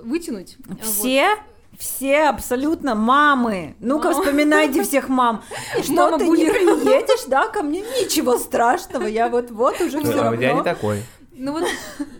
[0.00, 0.56] вытянуть.
[0.66, 0.80] Вот.
[0.82, 1.28] Все
[1.76, 3.76] все абсолютно мамы.
[3.78, 4.22] Ну-ка, Мама.
[4.22, 5.42] вспоминайте всех мам.
[5.78, 6.52] И что, Мама ты не буллер.
[6.52, 7.80] приедешь, да, ко мне?
[7.82, 10.62] Ничего страшного, я вот-вот уже все А, Я не равно.
[10.64, 11.02] такой.
[11.40, 11.64] Ну вот,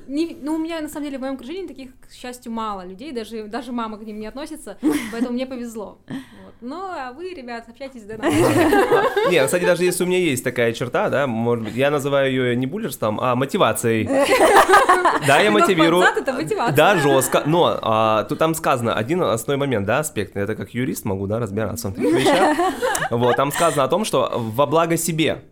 [0.06, 3.10] не- ну у меня на самом деле в моем окружении таких, к счастью, мало людей,
[3.10, 4.78] даже, даже мама к ним не относится,
[5.10, 5.98] поэтому мне повезло.
[6.08, 6.47] Вот.
[6.60, 9.04] Ну, а вы, ребят, общайтесь, да, нормально.
[9.30, 12.56] Не, кстати, даже если у меня есть такая черта, да, может быть, я называю ее
[12.56, 14.08] не буллерством, а мотивацией.
[15.26, 16.04] Да, я мотивирую.
[16.74, 17.42] Да, жестко.
[17.46, 20.36] Но а, тут там сказано один основной момент, да, аспект.
[20.36, 21.94] Это как юрист могу, да, разбираться.
[23.10, 25.42] Вот, там сказано о том, что во благо себе.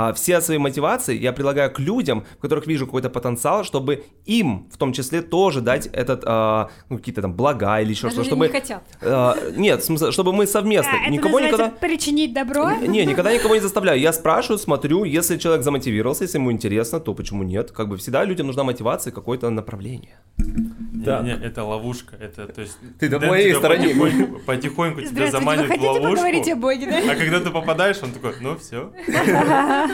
[0.00, 4.68] А, все свои мотивации я прилагаю к людям, в которых вижу какой-то потенциал, чтобы им,
[4.70, 8.22] в том числе, тоже дать этот, а, ну, какие-то там блага или еще Даже что,
[8.22, 8.48] не чтобы...
[8.48, 8.84] хотят.
[9.02, 11.70] а, нет, в смысле, чтобы мы совместно, это никого никогда...
[11.70, 12.70] причинить добро.
[12.74, 13.98] Не, никогда никого не заставляю.
[13.98, 17.72] Я спрашиваю, смотрю, если человек замотивировался, если ему интересно, то почему нет?
[17.72, 20.20] Как бы всегда людям нужна мотивация, какое-то направление.
[20.36, 21.22] Да.
[21.22, 22.16] Не, не, это ловушка.
[22.20, 23.88] Это, то есть, Ты на моей стороне.
[23.88, 26.56] Потихоньку, потихоньку тебя заманивает в поговорить о ловушку.
[26.56, 27.12] Боге, да?
[27.12, 28.92] А когда ты попадаешь, он такой, ну все.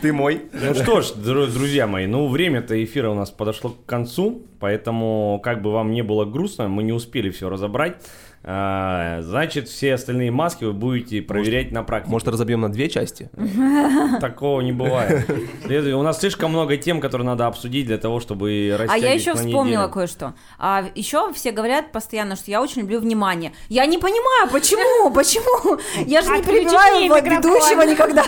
[0.00, 0.42] Ты мой.
[0.52, 5.40] Ну что ж, дру- друзья мои, ну время-то эфира у нас подошло к концу, поэтому
[5.42, 7.96] как бы вам не было грустно, мы не успели все разобрать.
[8.44, 12.10] А, значит, все остальные маски вы будете проверять на практике.
[12.10, 13.30] Может, разобьем на две части?
[14.20, 15.30] Такого не бывает.
[15.64, 19.88] У нас слишком много тем, которые надо обсудить для того, чтобы А я еще вспомнила
[19.88, 20.34] кое-что.
[20.58, 23.52] А еще все говорят постоянно, что я очень люблю внимание.
[23.68, 25.78] Я не понимаю, почему, почему?
[26.06, 28.24] Я же не перебиваю ведущего никогда.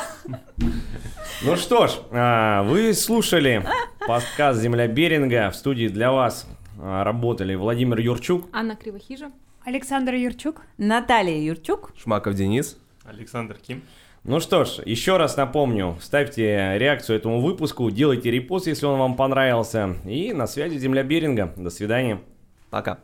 [1.42, 3.66] Ну что ж, а, вы слушали
[4.06, 5.50] подкаст «Земля Беринга».
[5.50, 6.46] В студии для вас
[6.80, 8.48] а, работали Владимир Юрчук.
[8.52, 9.30] Анна Кривохижа.
[9.64, 10.60] Александр Юрчук.
[10.76, 11.92] Наталья Юрчук.
[11.96, 12.76] Шмаков Денис.
[13.04, 13.82] Александр Ким.
[14.22, 19.16] Ну что ж, еще раз напомню, ставьте реакцию этому выпуску, делайте репост, если он вам
[19.16, 19.96] понравился.
[20.04, 21.54] И на связи Земля Беринга.
[21.56, 22.20] До свидания.
[22.68, 22.98] Пока.